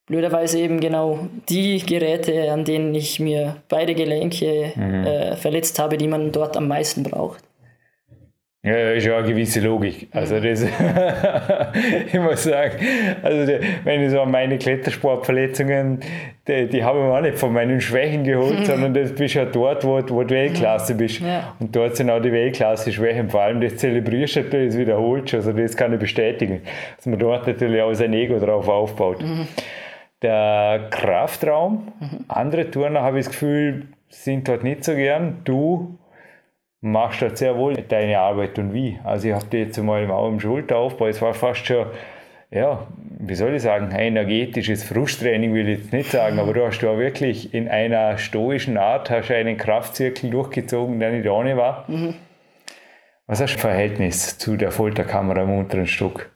blöderweise 0.07 0.59
eben 0.59 0.81
genau 0.81 1.29
die 1.51 1.81
Geräte, 1.81 2.51
an 2.51 2.65
denen 2.65 2.95
ich 2.95 3.21
mir 3.21 3.57
beide 3.69 3.95
Gelenke 3.95 4.73
mhm. 4.75 5.05
äh, 5.05 5.37
verletzt 5.37 5.79
habe, 5.79 5.99
die 5.99 6.09
man 6.09 6.33
dort 6.33 6.57
am 6.57 6.67
meisten 6.67 7.03
braucht. 7.03 7.45
Ja, 8.65 8.91
ist 8.91 9.07
ja 9.07 9.17
eine 9.17 9.29
gewisse 9.29 9.61
Logik. 9.61 10.09
Also 10.11 10.41
das, 10.41 10.63
ich 12.07 12.21
muss 12.21 12.43
sagen, 12.43 12.77
also 13.23 13.47
die, 13.47 13.61
wenn 13.85 14.03
ich 14.03 14.11
so 14.11 14.21
an 14.21 14.33
meine 14.33 14.59
Klettersportverletzungen, 14.59 16.01
die, 16.49 16.67
die 16.67 16.83
habe 16.83 16.99
ich 16.99 17.05
mir 17.05 17.13
auch 17.13 17.21
nicht 17.21 17.39
von 17.39 17.53
meinen 17.53 17.81
Schwächen 17.81 18.25
geholt, 18.25 18.59
sondern 18.67 18.95
das 18.95 19.15
bist 19.15 19.35
ja 19.35 19.45
dort, 19.45 19.85
wo, 19.85 20.03
wo 20.09 20.25
du 20.25 20.35
Weltklasse 20.35 20.97
bist. 20.97 21.21
Ja. 21.21 21.55
Und 21.61 21.75
dort 21.75 21.95
sind 21.95 22.11
auch 22.11 22.21
die 22.21 22.33
Weltklasse-Schwächen, 22.33 23.31
vor 23.31 23.43
allem 23.43 23.61
das 23.61 23.77
zelebrierst 23.77 24.37
du 24.37 24.43
das 24.43 24.77
wiederholst 24.77 25.35
also 25.35 25.53
das 25.53 25.77
kann 25.77 25.93
ich 25.93 26.01
bestätigen, 26.01 26.63
dass 26.97 27.07
man 27.07 27.19
dort 27.21 27.47
natürlich 27.47 27.81
auch 27.81 27.95
sein 27.95 28.13
Ego 28.13 28.41
drauf 28.41 28.69
aufbaut. 28.69 29.23
Mhm. 29.23 29.47
Der 30.21 30.89
Kraftraum, 30.91 31.93
mhm. 32.01 32.25
andere 32.27 32.69
Turner 32.69 33.03
habe 33.03 33.21
ich 33.21 33.27
das 33.27 33.33
Gefühl, 33.33 33.87
sind 34.09 34.49
dort 34.49 34.65
nicht 34.65 34.83
so 34.83 34.97
gern. 34.97 35.43
Du 35.45 35.97
machst 36.81 37.23
dort 37.23 37.39
sehr 37.39 37.57
wohl 37.57 37.75
deine 37.75 38.19
Arbeit 38.19 38.59
und 38.59 38.73
wie. 38.73 38.99
Also 39.05 39.29
ich 39.29 39.35
habe 39.35 39.47
die 39.51 39.59
jetzt 39.59 39.79
mal 39.79 40.09
auch 40.11 40.29
im 40.29 40.41
Schulteraufbau, 40.41 41.07
es 41.07 41.21
war 41.21 41.35
fast 41.35 41.67
schon, 41.67 41.87
ja, 42.51 42.87
wie 43.19 43.35
soll 43.35 43.55
ich 43.55 43.63
sagen, 43.63 43.87
ein 43.93 44.17
energetisches 44.17 44.85
Frusttraining 44.85 45.55
will 45.55 45.69
ich 45.69 45.79
jetzt 45.81 45.93
nicht 45.93 46.11
sagen, 46.11 46.39
aber 46.39 46.53
du 46.53 46.65
hast 46.65 46.79
da 46.81 46.97
wirklich 46.97 47.53
in 47.53 47.69
einer 47.69 48.17
stoischen 48.19 48.79
Art 48.79 49.11
hast 49.11 49.31
einen 49.31 49.57
Kraftzirkel 49.57 50.31
durchgezogen, 50.31 51.01
der 51.01 51.13
nicht 51.13 51.29
ohne 51.29 51.57
war. 51.57 51.85
Mhm. 51.89 52.15
Was 53.27 53.43
hast 53.43 53.57
du 53.57 53.59
für 53.59 53.69
ein 53.69 53.75
Verhältnis 53.75 54.39
zu 54.39 54.57
der 54.57 54.71
Folterkamera 54.71 55.43
im 55.43 55.59
unteren 55.59 55.87
Stück? 55.87 56.31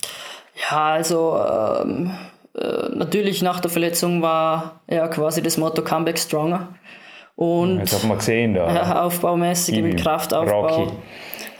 Ja, 0.71 0.93
also 0.93 1.39
ähm, 1.39 2.11
äh, 2.55 2.95
natürlich 2.95 3.41
nach 3.41 3.61
der 3.61 3.71
Verletzung 3.71 4.21
war 4.21 4.83
ja 4.91 5.09
quasi 5.09 5.43
das 5.43 5.57
Motto 5.57 5.83
Comeback 5.83 6.19
Stronger. 6.19 6.69
Und 7.37 7.81
das 7.81 7.95
hat 7.95 8.05
man 8.05 8.19
gesehen 8.19 8.55
da. 8.55 9.05
Aufbaumäßig 9.05 9.83
mit 9.83 10.01
Kraftaufbau. 10.01 10.93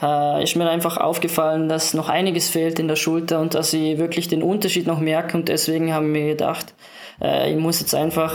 Äh, 0.01 0.43
ist 0.43 0.55
mir 0.55 0.69
einfach 0.69 0.97
aufgefallen, 0.97 1.69
dass 1.69 1.93
noch 1.93 2.09
einiges 2.09 2.49
fehlt 2.49 2.79
in 2.79 2.87
der 2.87 2.95
Schulter 2.95 3.39
und 3.39 3.53
dass 3.53 3.73
ich 3.73 3.97
wirklich 3.97 4.27
den 4.27 4.43
Unterschied 4.43 4.85
noch 4.85 4.99
merke 4.99 5.37
und 5.37 5.47
deswegen 5.47 5.93
haben 5.93 6.13
wir 6.13 6.27
gedacht, 6.27 6.73
äh, 7.21 7.51
ich 7.51 7.57
muss 7.57 7.79
jetzt 7.79 7.95
einfach 7.95 8.33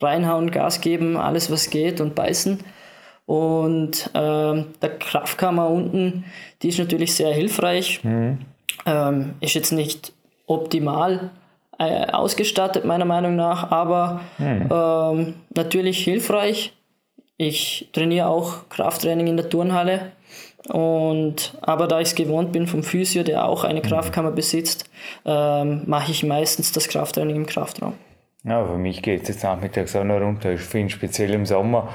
reinhauen, 0.00 0.50
Gas 0.50 0.80
geben, 0.80 1.16
alles 1.16 1.50
was 1.50 1.70
geht 1.70 2.00
und 2.00 2.14
beißen. 2.14 2.60
Und 3.26 4.10
äh, 4.14 4.64
der 4.80 4.98
Kraftkammer 4.98 5.68
unten, 5.68 6.24
die 6.62 6.68
ist 6.68 6.78
natürlich 6.78 7.14
sehr 7.14 7.32
hilfreich. 7.32 8.02
Mhm. 8.02 8.38
Ähm, 8.86 9.34
ist 9.40 9.54
jetzt 9.54 9.72
nicht 9.72 10.12
optimal 10.46 11.30
äh, 11.78 12.06
ausgestattet, 12.06 12.84
meiner 12.84 13.04
Meinung 13.04 13.36
nach, 13.36 13.70
aber 13.70 14.20
mhm. 14.38 14.68
ähm, 14.70 15.34
natürlich 15.54 16.02
hilfreich. 16.02 16.72
Ich 17.38 17.88
trainiere 17.92 18.26
auch 18.26 18.68
Krafttraining 18.68 19.28
in 19.28 19.36
der 19.36 19.48
Turnhalle. 19.48 20.12
Und, 20.68 21.56
aber 21.62 21.86
da 21.86 22.00
ich 22.00 22.08
es 22.08 22.14
gewohnt 22.14 22.52
bin 22.52 22.66
vom 22.66 22.82
Physio, 22.82 23.22
der 23.22 23.46
auch 23.46 23.64
eine 23.64 23.80
Kraftkammer 23.80 24.32
besitzt, 24.32 24.90
ähm, 25.24 25.84
mache 25.86 26.10
ich 26.10 26.24
meistens 26.24 26.72
das 26.72 26.88
Krafttraining 26.88 27.36
im 27.36 27.46
Kraftraum. 27.46 27.94
Ja, 28.44 28.66
für 28.66 28.76
mich 28.76 29.02
geht 29.02 29.22
es 29.22 29.28
jetzt 29.28 29.44
nachmittags 29.44 29.94
auch 29.96 30.04
noch 30.04 30.20
runter. 30.20 30.52
Ich 30.52 30.60
finde 30.60 30.90
speziell 30.90 31.32
im 31.32 31.46
Sommer, 31.46 31.88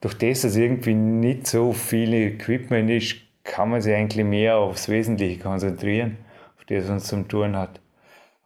durch 0.00 0.14
das, 0.14 0.42
dass 0.42 0.56
irgendwie 0.56 0.94
nicht 0.94 1.46
so 1.46 1.72
viel 1.72 2.14
Equipment 2.14 2.90
ist, 2.90 3.16
kann 3.44 3.70
man 3.70 3.82
sich 3.82 3.94
eigentlich 3.94 4.24
mehr 4.24 4.56
aufs 4.56 4.88
Wesentliche 4.88 5.38
konzentrieren, 5.40 6.16
auf 6.56 6.64
das 6.66 6.88
man 6.88 7.00
zum 7.00 7.28
Touren 7.28 7.56
hat. 7.56 7.80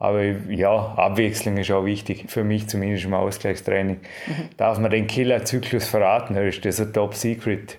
Aber 0.03 0.25
ja, 0.25 0.95
Abwechslung 0.97 1.59
ist 1.59 1.71
auch 1.71 1.85
wichtig, 1.85 2.25
für 2.27 2.43
mich 2.43 2.67
zumindest 2.67 3.05
im 3.05 3.15
Ausgleichstraining. 3.15 3.99
Mhm. 4.27 4.49
Darf 4.57 4.81
man 4.81 4.91
den 4.91 5.07
Killerzyklus 5.07 5.87
verraten? 5.87 6.35
Ist 6.35 6.65
das 6.65 6.81
ein 6.81 6.93
Top-Secret? 6.93 7.79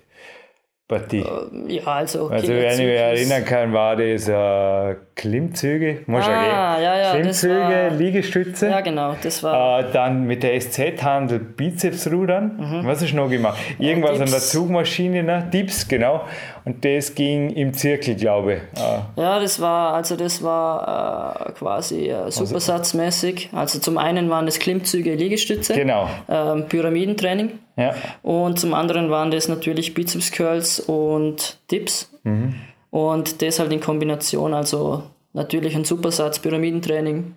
Partie. 0.86 1.20
Äh, 1.20 1.76
ja, 1.76 1.84
also. 1.84 2.28
Also, 2.28 2.48
wenn 2.48 2.72
ich 2.72 2.78
mich 2.78 2.88
erinnern 2.88 3.44
kann, 3.46 3.72
war 3.72 3.96
das 3.96 4.28
äh, 4.28 4.96
Klimmzüge. 5.14 6.02
Muss 6.06 6.26
ah, 6.26 6.78
ja, 6.78 6.98
ja, 6.98 7.14
Klimmzüge, 7.14 7.54
war, 7.54 7.90
Liegestütze. 7.90 8.68
Ja, 8.68 8.82
genau, 8.82 9.16
das 9.22 9.42
war. 9.42 9.80
Äh, 9.80 9.92
dann 9.92 10.24
mit 10.24 10.42
der 10.42 10.60
SZ-Handel 10.60 11.38
Bizepsrudern. 11.38 12.56
Mhm. 12.58 12.86
Was 12.86 13.00
hast 13.00 13.12
du 13.12 13.16
noch 13.16 13.30
gemacht? 13.30 13.58
Irgendwas 13.78 14.18
ja, 14.18 14.24
an 14.24 14.30
der 14.30 14.40
Zugmaschine, 14.40 15.22
ne? 15.22 15.48
Dips, 15.50 15.88
genau. 15.88 16.26
Und 16.66 16.84
das 16.84 17.14
ging 17.14 17.48
im 17.50 17.72
Zirkel, 17.72 18.14
glaube 18.14 18.54
ich. 18.54 18.80
Äh. 18.80 19.20
Ja, 19.22 19.40
das 19.40 19.58
war, 19.62 19.94
also 19.94 20.16
das 20.16 20.42
war 20.42 21.48
äh, 21.48 21.52
quasi 21.52 22.08
äh, 22.08 22.12
also 22.12 22.44
supersatzmäßig. 22.44 23.48
Also 23.52 23.78
zum 23.78 23.96
einen 23.96 24.28
waren 24.28 24.44
das 24.44 24.58
Klimmzüge, 24.58 25.14
Liegestütze. 25.14 25.72
Genau. 25.72 26.10
Ähm, 26.28 26.66
Pyramidentraining. 26.68 27.52
Ja. 27.76 27.94
Und 28.22 28.58
zum 28.58 28.74
anderen 28.74 29.10
waren 29.10 29.30
das 29.30 29.48
natürlich 29.48 29.94
Bizeps 29.94 30.30
Curls 30.30 30.80
und 30.80 31.58
Dips. 31.70 32.10
Mhm. 32.22 32.54
Und 32.90 33.42
das 33.42 33.58
halt 33.58 33.72
in 33.72 33.80
Kombination, 33.80 34.54
also 34.54 35.02
natürlich 35.32 35.74
ein 35.74 35.84
Supersatz, 35.84 36.38
Pyramidentraining, 36.38 37.34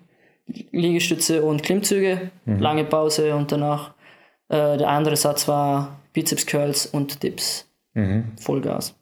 Liegestütze 0.70 1.42
und 1.42 1.62
Klimmzüge, 1.62 2.30
mhm. 2.44 2.60
lange 2.60 2.84
Pause 2.84 3.34
und 3.34 3.50
danach 3.50 3.94
äh, 4.48 4.78
der 4.78 4.88
andere 4.88 5.16
Satz 5.16 5.48
war 5.48 6.00
Bizeps 6.12 6.46
Curls 6.46 6.86
und 6.86 7.22
Dips. 7.22 7.68
Mhm. 7.94 8.32
Vollgas. 8.40 8.94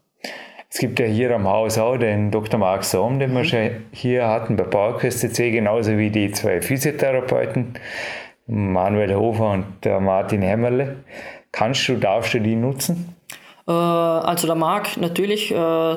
Es 0.68 0.78
gibt 0.78 0.98
ja 0.98 1.06
hier 1.06 1.34
am 1.34 1.46
Haus 1.46 1.78
auch 1.78 1.96
den 1.96 2.30
Dr. 2.30 2.58
Mark 2.58 2.84
Sohm, 2.84 3.18
den 3.18 3.32
wir 3.32 3.40
mhm. 3.40 3.44
schon 3.44 3.70
hier 3.92 4.26
hatten 4.26 4.56
bei 4.56 4.64
PowerQuest 4.64 5.20
CC, 5.20 5.50
genauso 5.50 5.96
wie 5.96 6.10
die 6.10 6.32
zwei 6.32 6.60
Physiotherapeuten. 6.60 7.74
Manuel 8.46 9.14
Hofer 9.14 9.52
und 9.52 9.66
der 9.84 10.00
Martin 10.00 10.42
Hämmerle. 10.42 10.96
Kannst 11.52 11.88
du, 11.88 11.96
darfst 11.96 12.34
du 12.34 12.40
die 12.40 12.54
nutzen? 12.54 13.16
Äh, 13.66 13.72
also 13.72 14.46
der 14.46 14.56
Marc, 14.56 14.96
natürlich 14.96 15.50
äh, 15.50 15.96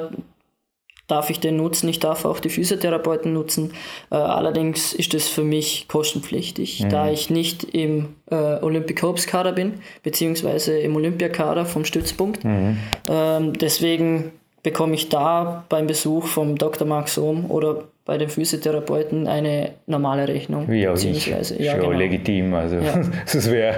darf 1.10 1.30
ich 1.30 1.40
den 1.40 1.58
nutzen, 1.58 1.90
ich 1.90 2.00
darf 2.00 2.26
auch 2.26 2.40
die 2.40 2.50
Physiotherapeuten 2.50 3.34
nutzen. 3.34 3.74
Äh, 4.12 4.16
allerdings 4.16 4.94
ist 4.94 5.14
das 5.14 5.28
für 5.28 5.44
mich 5.44 5.88
kostenpflichtig, 5.88 6.84
mhm. 6.84 6.90
da 6.90 7.10
ich 7.10 7.30
nicht 7.30 7.64
im 7.64 8.16
äh, 8.32 8.36
Olympic 8.36 9.02
Hopes 9.02 9.28
Kader 9.28 9.52
bin, 9.52 9.82
beziehungsweise 10.04 10.80
im 10.80 10.96
Olympiakader 10.96 11.66
vom 11.66 11.86
Stützpunkt. 11.86 12.44
Mhm. 12.44 12.78
Ähm, 13.10 13.54
deswegen 13.54 14.32
bekomme 14.64 14.96
ich 14.96 15.10
da 15.10 15.66
beim 15.70 15.88
Besuch 15.88 16.26
vom 16.28 16.58
Dr. 16.58 16.88
Mark 16.88 17.10
Sohm 17.10 17.50
oder 17.50 17.84
bei 18.06 18.18
den 18.18 18.30
Physiotherapeuten 18.30 19.28
eine 19.28 19.72
normale 19.86 20.28
Rechnung. 20.28 20.68
Wie 20.68 20.88
auch 20.88 20.98
ich. 20.98 21.28
Ja, 21.28 21.44
Schon 21.44 21.80
genau. 21.80 21.92
legitim. 21.92 22.54
Also 22.54 22.78
ja. 22.78 23.02
das 23.32 23.52
wäre, 23.52 23.76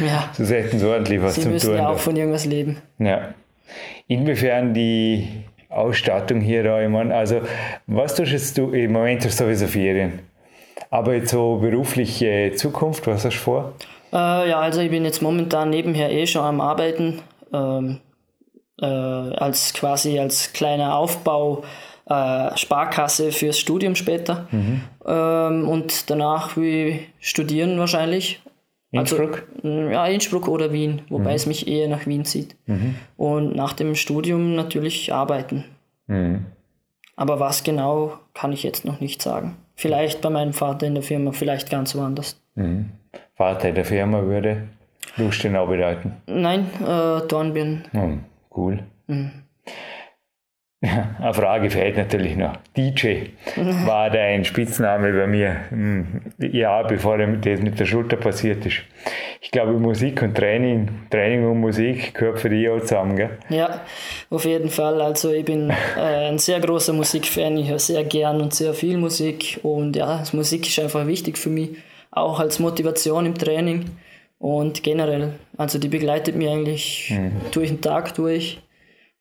ja. 0.00 0.30
das 0.36 0.50
hätten 0.50 0.78
sie 0.78 0.86
ordentlich 0.86 1.22
was 1.22 1.36
Sie 1.36 1.42
zum 1.42 1.52
müssen 1.52 1.68
tun. 1.68 1.76
ja 1.76 1.88
auch 1.88 1.98
von 1.98 2.14
irgendwas 2.16 2.44
leben. 2.44 2.78
Ja. 2.98 3.34
Inwiefern 4.08 4.74
die 4.74 5.26
Ausstattung 5.70 6.40
hier 6.40 6.62
da, 6.62 6.82
ich 6.82 6.88
meine, 6.88 7.14
also 7.14 7.40
was 7.86 8.14
tust 8.14 8.58
du, 8.58 8.72
im 8.72 8.92
Moment 8.92 9.24
hast 9.24 9.40
du 9.40 9.44
sowieso 9.44 9.66
Ferien, 9.66 10.18
aber 10.90 11.14
jetzt 11.14 11.30
so 11.30 11.56
berufliche 11.56 12.52
Zukunft, 12.54 13.06
was 13.06 13.24
hast 13.24 13.36
du 13.36 13.40
vor? 13.40 13.72
Äh, 14.12 14.50
ja, 14.50 14.60
also 14.60 14.82
ich 14.82 14.90
bin 14.90 15.04
jetzt 15.06 15.22
momentan 15.22 15.70
nebenher 15.70 16.10
eh 16.10 16.26
schon 16.26 16.42
am 16.42 16.60
Arbeiten, 16.60 17.20
ähm, 17.54 18.00
äh, 18.82 18.86
als 18.86 19.72
quasi 19.72 20.18
als 20.18 20.52
kleiner 20.52 20.96
Aufbau 20.96 21.62
äh, 22.06 22.56
Sparkasse 22.56 23.32
fürs 23.32 23.58
Studium 23.58 23.94
später. 23.94 24.48
Mhm. 24.50 24.82
Ähm, 25.06 25.68
und 25.68 26.10
danach 26.10 26.56
ich 26.56 27.00
studieren 27.20 27.78
wahrscheinlich. 27.78 28.42
Innsbruck? 28.90 29.44
Also, 29.62 29.68
ja, 29.68 30.06
Innsbruck 30.06 30.48
oder 30.48 30.72
Wien, 30.72 31.02
wobei 31.08 31.30
mhm. 31.30 31.36
es 31.36 31.46
mich 31.46 31.66
eher 31.66 31.88
nach 31.88 32.06
Wien 32.06 32.26
zieht. 32.26 32.56
Mhm. 32.66 32.96
Und 33.16 33.56
nach 33.56 33.72
dem 33.72 33.94
Studium 33.94 34.54
natürlich 34.54 35.12
arbeiten. 35.14 35.64
Mhm. 36.08 36.44
Aber 37.16 37.40
was 37.40 37.64
genau, 37.64 38.18
kann 38.34 38.52
ich 38.52 38.62
jetzt 38.62 38.84
noch 38.84 39.00
nicht 39.00 39.22
sagen. 39.22 39.56
Vielleicht 39.76 40.20
bei 40.20 40.28
meinem 40.28 40.52
Vater 40.52 40.86
in 40.86 40.94
der 40.94 41.02
Firma, 41.02 41.32
vielleicht 41.32 41.70
ganz 41.70 41.94
woanders. 41.94 42.38
Mhm. 42.54 42.90
Vater 43.34 43.70
in 43.70 43.74
der 43.76 43.84
Firma 43.84 44.22
würde 44.22 44.68
Lustenau 45.16 45.66
bedeuten? 45.66 46.16
Nein, 46.26 46.68
äh, 46.82 47.26
Dornbirn. 47.26 47.84
Cool. 48.54 48.84
Mhm. 49.06 49.30
Eine 50.82 51.32
Frage 51.32 51.70
fehlt 51.70 51.96
natürlich 51.96 52.36
noch. 52.36 52.56
DJ 52.76 53.26
war 53.86 54.10
dein 54.10 54.44
Spitzname 54.44 55.12
bei 55.12 55.28
mir. 55.28 55.70
Hm, 55.70 56.22
ja, 56.38 56.82
bevor 56.82 57.18
das 57.18 57.60
mit 57.60 57.78
der 57.78 57.86
Schulter 57.86 58.16
passiert 58.16 58.66
ist. 58.66 58.78
Ich 59.40 59.52
glaube, 59.52 59.72
Musik 59.74 60.22
und 60.22 60.34
Training, 60.34 60.88
Training 61.08 61.48
und 61.48 61.60
Musik 61.60 62.14
gehört 62.14 62.40
für 62.40 62.50
dich 62.50 62.68
auch 62.68 62.80
zusammen, 62.80 63.16
gell? 63.16 63.38
Ja, 63.48 63.80
auf 64.30 64.44
jeden 64.44 64.70
Fall. 64.70 65.00
Also 65.00 65.30
ich 65.30 65.44
bin 65.44 65.70
äh, 65.70 66.28
ein 66.30 66.38
sehr 66.38 66.58
großer 66.58 66.92
Musikfan. 66.92 67.56
Ich 67.58 67.68
höre 67.68 67.78
sehr 67.78 68.02
gern 68.02 68.40
und 68.40 68.52
sehr 68.52 68.74
viel 68.74 68.98
Musik. 68.98 69.60
Und 69.62 69.94
ja, 69.94 70.24
Musik 70.32 70.66
ist 70.66 70.80
einfach 70.80 71.06
wichtig 71.06 71.38
für 71.38 71.50
mich. 71.50 71.70
Auch 72.10 72.40
als 72.40 72.58
Motivation 72.58 73.24
im 73.26 73.34
Training 73.38 73.84
und 74.42 74.82
generell. 74.82 75.34
Also 75.56 75.78
die 75.78 75.86
begleitet 75.86 76.34
mich 76.34 76.48
eigentlich 76.48 77.10
mhm. 77.10 77.30
durch 77.52 77.68
den 77.68 77.80
Tag 77.80 78.14
durch. 78.14 78.60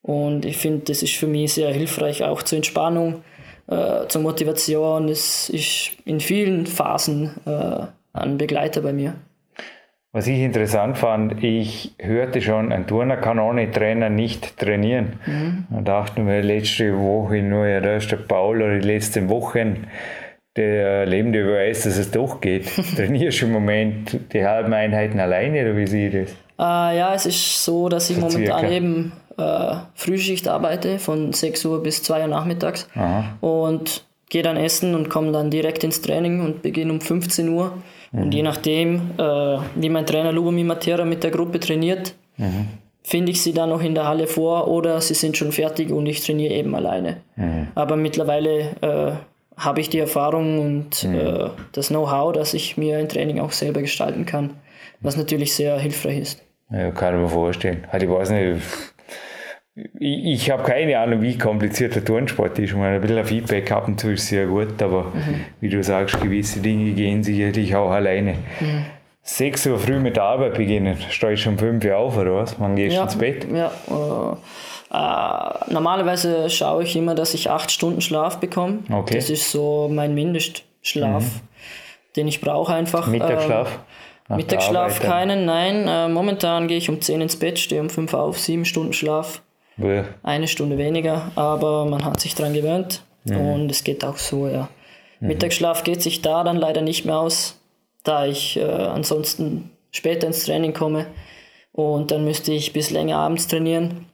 Und 0.02 0.46
ich 0.46 0.58
finde, 0.58 0.86
das 0.86 1.04
ist 1.04 1.14
für 1.14 1.28
mich 1.28 1.54
sehr 1.54 1.72
hilfreich, 1.72 2.24
auch 2.24 2.42
zur 2.42 2.56
Entspannung, 2.58 3.22
äh, 3.68 4.08
zur 4.08 4.24
Motivation. 4.24 5.10
Es 5.10 5.48
ist 5.50 5.92
in 6.06 6.20
vielen 6.20 6.66
Phasen 6.66 7.36
äh, 7.46 7.86
ein 8.14 8.40
Begleiter 8.40 8.82
bei 8.82 8.94
mir. 8.94 9.14
Was 10.12 10.26
ich 10.26 10.40
interessant 10.40 10.98
fand, 10.98 11.44
ich 11.44 11.94
hörte 12.00 12.42
schon, 12.42 12.72
ein 12.72 12.88
Turner 12.88 13.16
kann 13.16 13.38
ohne 13.38 13.70
Trainer 13.70 14.10
nicht 14.10 14.58
trainieren. 14.58 15.20
Mhm. 15.28 15.68
Da 15.70 15.82
dachten 15.82 16.26
wir 16.26 16.42
letzte 16.42 16.98
Woche 16.98 17.44
nur, 17.44 17.68
ja, 17.68 17.80
da 17.80 17.96
ist 17.96 18.12
der 18.12 18.18
Paul 18.18 18.64
oder 18.64 18.80
die 18.80 18.88
letzten 18.88 19.30
Wochen 19.30 19.86
der 20.56 21.06
lebende 21.06 21.44
Beweis, 21.44 21.84
dass 21.84 21.98
es 21.98 22.12
doch 22.12 22.42
geht. 22.42 22.66
Trainierst 22.96 23.42
du 23.42 23.46
im 23.46 23.54
Moment 23.54 24.20
die 24.34 24.46
halben 24.46 24.74
Einheiten 24.74 25.20
alleine 25.20 25.62
oder 25.62 25.78
wie 25.78 25.88
sieht 25.88 26.14
das? 26.14 26.32
Äh, 26.60 26.98
ja, 26.98 27.14
es 27.14 27.26
ist 27.26 27.64
so, 27.64 27.90
dass 27.90 28.10
ich 28.10 28.18
so 28.18 28.22
momentan 28.22 28.60
circa. 28.60 28.72
eben 28.72 29.12
äh, 29.38 29.76
Frühschicht 29.96 30.48
arbeite 30.48 31.00
von 31.00 31.34
6 31.34 31.66
Uhr 31.66 31.82
bis 31.82 32.04
2 32.04 32.22
Uhr 32.22 32.28
nachmittags 32.28 32.88
Aha. 32.96 33.38
und 33.42 34.06
gehe 34.30 34.44
dann 34.44 34.58
essen 34.58 34.96
und 34.96 35.10
komme 35.10 35.32
dann 35.32 35.50
direkt 35.50 35.84
ins 35.84 36.02
Training 36.02 36.42
und 36.42 36.62
beginne 36.62 36.92
um 36.94 37.02
15 37.02 37.50
Uhr. 37.50 37.74
Mhm. 38.12 38.22
Und 38.22 38.34
je 38.34 38.44
nachdem, 38.44 39.12
äh, 39.18 39.58
wie 39.76 39.90
mein 39.90 40.06
Trainer 40.06 40.32
Lubomir 40.32 40.66
Matera 40.66 41.06
mit 41.06 41.24
der 41.24 41.32
Gruppe 41.32 41.60
trainiert, 41.60 42.14
mhm. 42.38 42.68
finde 43.04 43.32
ich 43.32 43.42
sie 43.42 43.54
dann 43.54 43.70
noch 43.70 43.82
in 43.82 43.96
der 43.96 44.08
Halle 44.08 44.28
vor 44.28 44.68
oder 44.68 45.02
sie 45.02 45.16
sind 45.16 45.38
schon 45.38 45.52
fertig 45.52 45.92
und 45.92 46.06
ich 46.06 46.24
trainiere 46.24 46.54
eben 46.54 46.76
alleine. 46.76 47.18
Mhm. 47.36 47.68
Aber 47.74 47.96
mittlerweile 47.96 49.22
habe 49.58 49.82
ich 49.82 49.90
die 49.90 50.00
Erfahrung 50.00 50.60
und 50.60 51.04
mhm. 51.04 51.16
äh, 51.16 51.50
das 51.72 51.90
Know-how, 51.90 52.34
dass 52.34 52.54
ich 52.54 52.78
mir 52.78 52.98
ein 52.98 53.10
Training 53.10 53.40
auch 53.40 53.52
selber 53.52 53.82
gestalten 53.82 54.26
kann, 54.26 54.52
was 55.02 55.18
natürlich 55.18 55.54
sehr 55.54 55.78
hilfreich 55.78 56.20
ist. 56.20 56.44
Ja, 56.72 56.92
kann 56.92 57.16
ich 57.16 57.22
mir 57.22 57.30
vorstellen. 57.30 57.86
Also 57.92 58.06
ich 58.06 58.12
weiß 58.12 58.30
nicht, 58.32 58.62
ich, 60.00 60.26
ich 60.26 60.52
habe 60.52 60.64
keine 60.64 60.98
Ahnung, 61.00 61.22
wie 61.22 61.38
kompliziert 61.38 61.96
der 61.96 62.04
Turnsport 62.04 62.58
ist. 62.60 62.74
Man 62.74 62.94
ein 62.94 63.02
bisschen 63.02 63.26
Feedback 63.26 63.72
ab 63.72 63.88
und 63.88 64.00
zu 64.00 64.12
ist 64.12 64.28
sehr 64.28 64.48
gut, 64.48 64.82
aber 64.82 65.06
mhm. 65.06 65.46
wie 65.60 65.70
du 65.70 65.84
sagst, 65.84 66.20
gewisse 66.20 66.60
Dinge 66.60 66.92
gehen 66.92 67.24
sicherlich 67.24 67.76
auch 67.76 67.92
alleine. 67.92 68.36
Mhm. 68.60 68.86
6 69.24 69.68
Uhr 69.68 69.80
früh 69.80 70.00
mit 70.00 70.16
der 70.16 70.24
Arbeit 70.24 70.56
beginnen, 70.56 70.98
stehst 71.10 71.46
du 71.46 71.52
um 71.52 71.58
5 71.58 71.86
Uhr 71.86 71.96
auf 71.96 72.18
oder 72.18 72.36
was? 72.36 72.60
Wann 72.60 72.76
gehst 72.76 72.94
du 72.94 72.98
ja, 72.98 73.04
ins 73.04 73.16
Bett? 73.18 73.46
Ja, 73.54 73.68
äh, 73.68 74.36
äh, 74.92 75.72
normalerweise 75.72 76.50
schaue 76.50 76.84
ich 76.84 76.98
immer, 76.98 77.16
dass 77.16 77.34
ich 77.34 77.50
8 77.50 77.72
Stunden 77.72 78.02
Schlaf 78.02 78.40
bekomme. 78.40 78.80
Okay. 78.92 79.16
Das 79.16 79.30
ist 79.30 79.50
so 79.50 79.90
mein 79.90 80.14
Mindestschlaf, 80.14 81.24
mhm. 81.24 81.40
den 82.18 82.28
ich 82.28 82.42
brauche 82.42 82.74
einfach. 82.74 83.08
Mittagsschlaf? 83.08 83.80
Äh, 84.30 84.36
Mittagsschlaf 84.36 85.00
keinen, 85.00 85.46
nein. 85.46 85.88
Äh, 85.88 86.10
momentan 86.10 86.68
gehe 86.68 86.78
ich 86.78 86.90
um 86.90 87.00
10 87.00 87.22
ins 87.22 87.38
Bett, 87.38 87.58
stehe 87.58 87.80
um 87.80 87.90
5 87.90 88.14
auf, 88.14 88.38
7 88.38 88.66
Stunden 88.66 88.92
Schlaf. 88.92 89.42
Bäh. 89.78 90.04
Eine 90.24 90.50
Stunde 90.50 90.78
weniger, 90.78 91.32
aber 91.36 91.86
man 91.86 92.04
hat 92.04 92.20
sich 92.20 92.36
daran 92.36 92.54
gewöhnt 92.54 93.02
mhm. 93.24 93.40
und 93.40 93.72
es 93.72 93.86
geht 93.86 94.04
auch 94.04 94.18
so, 94.18 94.48
ja. 94.50 94.68
Mhm. 95.22 95.28
Mittagsschlaf 95.30 95.84
geht 95.84 96.02
sich 96.02 96.22
da 96.22 96.44
dann 96.44 96.58
leider 96.58 96.82
nicht 96.82 97.06
mehr 97.06 97.18
aus, 97.18 97.62
da 98.04 98.26
ich 98.26 98.58
äh, 98.58 98.64
ansonsten 98.64 99.72
später 99.92 100.28
ins 100.28 100.44
Training 100.44 100.74
komme 100.74 101.06
und 101.72 102.12
dann 102.12 102.26
müsste 102.26 102.52
ich 102.52 102.74
bis 102.74 102.90
länger 102.90 103.18
abends 103.18 103.48
trainieren 103.48 104.11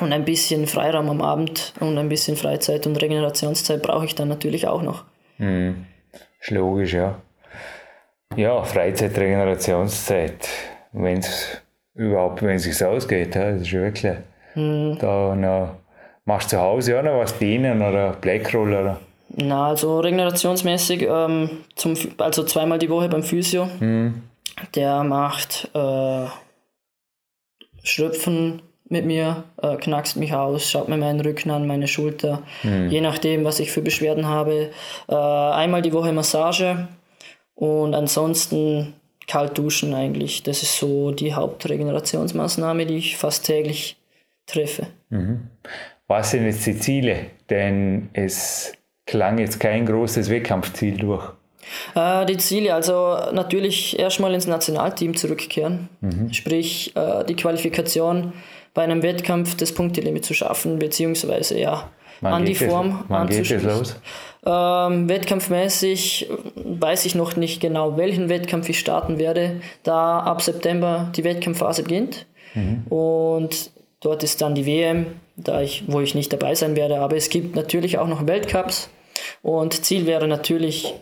und 0.00 0.12
ein 0.12 0.24
bisschen 0.24 0.66
Freiraum 0.66 1.08
am 1.08 1.22
Abend 1.22 1.72
und 1.80 1.96
ein 1.98 2.08
bisschen 2.08 2.36
Freizeit 2.36 2.86
und 2.86 3.00
Regenerationszeit 3.00 3.82
brauche 3.82 4.04
ich 4.04 4.14
dann 4.14 4.28
natürlich 4.28 4.66
auch 4.66 4.82
noch. 4.82 5.04
Mhm. 5.38 5.86
Ist 6.40 6.50
logisch, 6.50 6.94
ja. 6.94 7.20
Ja, 8.36 8.62
Freizeit, 8.64 9.16
Regenerationszeit, 9.16 10.48
wenn 10.92 11.18
es 11.18 11.62
überhaupt, 11.94 12.42
wenn 12.42 12.56
es 12.56 12.64
sich 12.64 12.84
ausgeht, 12.84 13.34
das 13.34 13.62
ist 13.62 13.72
wirklich 13.72 14.16
Mhm. 14.56 14.98
Da 14.98 15.34
noch, 15.36 15.76
machst 16.24 16.52
du 16.52 16.56
zu 16.56 16.62
Hause 16.62 16.98
auch 16.98 17.02
noch 17.04 17.18
was 17.18 17.38
dehnen 17.38 17.82
oder 17.82 18.12
Blackroll 18.14 18.72
oder? 18.72 19.00
Na, 19.28 19.68
also 19.68 20.00
regenerationsmäßig, 20.00 21.06
ähm, 21.08 21.64
zum, 21.74 21.94
also 22.18 22.42
zweimal 22.44 22.78
die 22.78 22.88
Woche 22.88 23.08
beim 23.08 23.22
Physio. 23.22 23.68
Mhm. 23.80 24.22
Der 24.74 25.04
macht 25.04 25.68
äh, 25.74 26.26
Schröpfen 27.82 28.62
mit 28.88 29.04
mir, 29.04 29.44
äh, 29.62 29.76
knackst 29.76 30.16
mich 30.16 30.32
aus, 30.32 30.70
schaut 30.70 30.88
mir 30.88 30.96
meinen 30.96 31.20
Rücken 31.20 31.50
an, 31.50 31.66
meine 31.66 31.88
Schulter, 31.88 32.42
mhm. 32.62 32.88
je 32.88 33.00
nachdem, 33.00 33.44
was 33.44 33.60
ich 33.60 33.72
für 33.72 33.82
Beschwerden 33.82 34.26
habe. 34.26 34.70
Äh, 35.08 35.14
einmal 35.14 35.82
die 35.82 35.92
Woche 35.92 36.12
Massage 36.12 36.88
und 37.54 37.94
ansonsten 37.94 38.94
kalt 39.26 39.58
duschen 39.58 39.94
eigentlich. 39.94 40.42
Das 40.42 40.62
ist 40.62 40.78
so 40.78 41.10
die 41.10 41.34
Hauptregenerationsmaßnahme, 41.34 42.86
die 42.86 42.96
ich 42.96 43.16
fast 43.16 43.44
täglich 43.44 43.96
treffe. 44.46 44.86
Mhm. 45.10 45.48
Was 46.06 46.30
sind 46.30 46.44
jetzt 46.44 46.64
die 46.66 46.78
Ziele? 46.78 47.26
Denn 47.50 48.08
es 48.12 48.72
klang 49.06 49.38
jetzt 49.38 49.58
kein 49.58 49.86
großes 49.86 50.30
Wettkampfziel 50.30 50.96
durch. 50.98 51.32
Äh, 51.96 52.26
die 52.26 52.36
Ziele, 52.36 52.74
also 52.74 53.18
natürlich 53.32 53.98
erstmal 53.98 54.34
ins 54.34 54.46
Nationalteam 54.46 55.16
zurückkehren, 55.16 55.88
mhm. 56.00 56.32
sprich 56.32 56.94
äh, 56.94 57.24
die 57.24 57.34
Qualifikation 57.34 58.32
bei 58.76 58.84
einem 58.84 59.02
Wettkampf 59.02 59.56
das 59.56 59.72
Punktelimit 59.72 60.24
zu 60.24 60.34
schaffen, 60.34 60.78
beziehungsweise 60.78 61.58
ja, 61.58 61.90
wann 62.20 62.32
an 62.32 62.44
die 62.44 62.54
Form 62.54 63.04
es, 63.28 63.62
los? 63.64 63.96
Ähm, 64.46 65.08
wettkampfmäßig 65.08 66.30
weiß 66.54 67.06
ich 67.06 67.16
noch 67.16 67.34
nicht 67.34 67.60
genau, 67.60 67.96
welchen 67.96 68.28
Wettkampf 68.28 68.68
ich 68.68 68.78
starten 68.78 69.18
werde, 69.18 69.60
da 69.82 70.20
ab 70.20 70.40
September 70.40 71.10
die 71.16 71.24
Wettkampfphase 71.24 71.82
beginnt. 71.82 72.26
Mhm. 72.54 72.84
Und 72.88 73.72
Dort 74.00 74.22
ist 74.22 74.40
dann 74.42 74.54
die 74.54 74.66
WM, 74.66 75.06
da 75.36 75.62
ich, 75.62 75.84
wo 75.88 76.00
ich 76.00 76.14
nicht 76.14 76.32
dabei 76.32 76.54
sein 76.54 76.76
werde. 76.76 77.00
Aber 77.00 77.16
es 77.16 77.28
gibt 77.28 77.56
natürlich 77.56 77.98
auch 77.98 78.06
noch 78.06 78.26
Weltcups. 78.26 78.88
Und 79.42 79.84
Ziel 79.84 80.06
wäre 80.06 80.28
natürlich, 80.28 80.94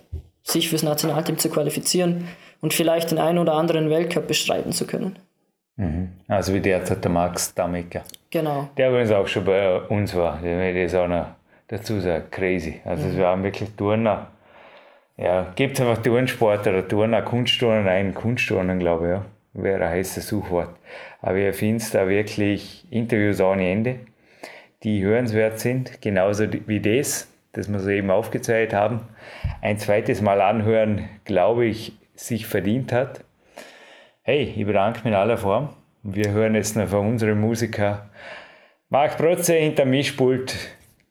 sich 0.43 0.69
fürs 0.69 0.83
Nationalteam 0.83 1.39
zu 1.39 1.49
qualifizieren 1.49 2.29
und 2.61 2.73
vielleicht 2.75 3.11
den 3.11 3.19
einen 3.19 3.39
oder 3.39 3.55
anderen 3.55 3.91
Weltcup 3.91 4.27
bestreiten 4.27 4.73
zu 4.73 4.87
können. 4.87 5.19
Mhm. 5.77 6.13
Also 6.29 6.55
wie 6.55 6.61
derzeit 6.61 7.05
der 7.05 7.11
Max 7.11 7.55
Damecker. 7.55 8.03
Genau. 8.31 8.69
Der 8.77 8.91
übrigens 8.91 9.11
auch 9.11 9.27
schon 9.27 9.45
bei 9.45 9.81
uns 9.81 10.15
war. 10.15 10.39
Der 10.43 10.75
ist 10.85 10.95
auch 10.95 11.09
noch 11.09 11.27
dazu 11.69 12.01
sagen, 12.01 12.25
crazy. 12.31 12.81
Also 12.85 13.05
mhm. 13.05 13.11
es 13.11 13.19
waren 13.19 13.43
wirklich 13.43 13.71
Turner. 13.77 14.29
Ja, 15.17 15.53
gibt 15.55 15.79
es 15.79 15.81
einfach 15.81 16.03
Turnsport 16.03 16.67
oder 16.67 16.87
Turner, 16.87 17.23
Kunstturnen, 17.23 17.85
nein, 17.85 18.15
Kunstturnen, 18.15 18.79
glaube 18.81 19.05
ich, 19.07 19.11
ja. 19.13 19.25
Wäre 19.53 19.85
ein 19.85 19.91
heißes 19.91 20.27
Suchwort. 20.27 20.71
Aber 21.23 21.37
ihr 21.37 21.55
findet 21.55 21.95
da 21.95 22.09
wirklich 22.09 22.85
Interviews 22.91 23.41
ohne 23.41 23.71
Ende, 23.71 24.01
die 24.83 25.05
hörenswert 25.05 25.61
sind, 25.61 26.03
genauso 26.03 26.47
wie 26.67 26.81
das, 26.81 27.29
das 27.53 27.71
wir 27.71 27.79
soeben 27.79 28.11
aufgezeigt 28.11 28.73
haben. 28.73 29.03
Ein 29.63 29.79
zweites 29.79 30.21
Mal 30.21 30.41
anhören, 30.41 31.09
glaube 31.25 31.67
ich, 31.67 31.93
sich 32.17 32.49
verdient 32.49 32.93
hat. 32.93 33.21
Hey, 34.27 34.55
ich 34.57 34.65
bedanke 34.65 35.01
mich 35.01 35.09
in 35.09 35.15
aller 35.15 35.37
Form. 35.37 35.69
Wir 36.03 36.31
hören 36.31 36.55
jetzt 36.55 36.77
noch 36.77 36.89
von 36.89 37.09
unserem 37.09 37.43
Musiker 37.43 38.09
Marc 38.89 39.19
Protze 39.19 39.53
hinter 39.53 39.85
Mischpult. 39.85 40.57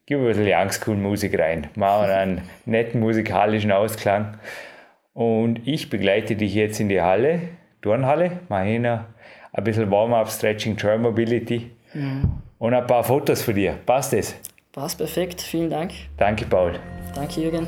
Gib 0.08 0.18
ein 0.18 0.26
bisschen 0.26 0.48
Youngschool-Musik 0.48 1.38
rein. 1.38 1.68
Machen 1.76 2.10
einen 2.10 2.42
netten 2.66 3.00
musikalischen 3.00 3.72
Ausklang. 3.72 4.40
Und 5.14 5.60
ich 5.68 5.92
begleite 5.92 6.36
dich 6.36 6.56
jetzt 6.56 6.80
in 6.80 6.90
die 6.90 7.02
Halle, 7.02 7.42
Turnhalle, 7.84 8.40
mache 8.50 8.64
ein 8.64 9.64
bisschen 9.64 9.92
Warm-up, 9.92 10.28
Stretching, 10.32 10.76
Joy 10.76 10.98
Mobility 10.98 11.70
mhm. 11.94 12.42
und 12.58 12.74
ein 12.74 12.88
paar 12.88 13.04
Fotos 13.04 13.44
von 13.44 13.54
dir. 13.54 13.78
Passt 13.86 14.14
das? 14.14 14.34
Passt 14.72 14.98
perfekt, 14.98 15.40
vielen 15.40 15.70
Dank. 15.70 15.92
Danke, 16.18 16.46
Paul. 16.46 16.80
Danke, 17.14 17.42
Jürgen. 17.42 17.68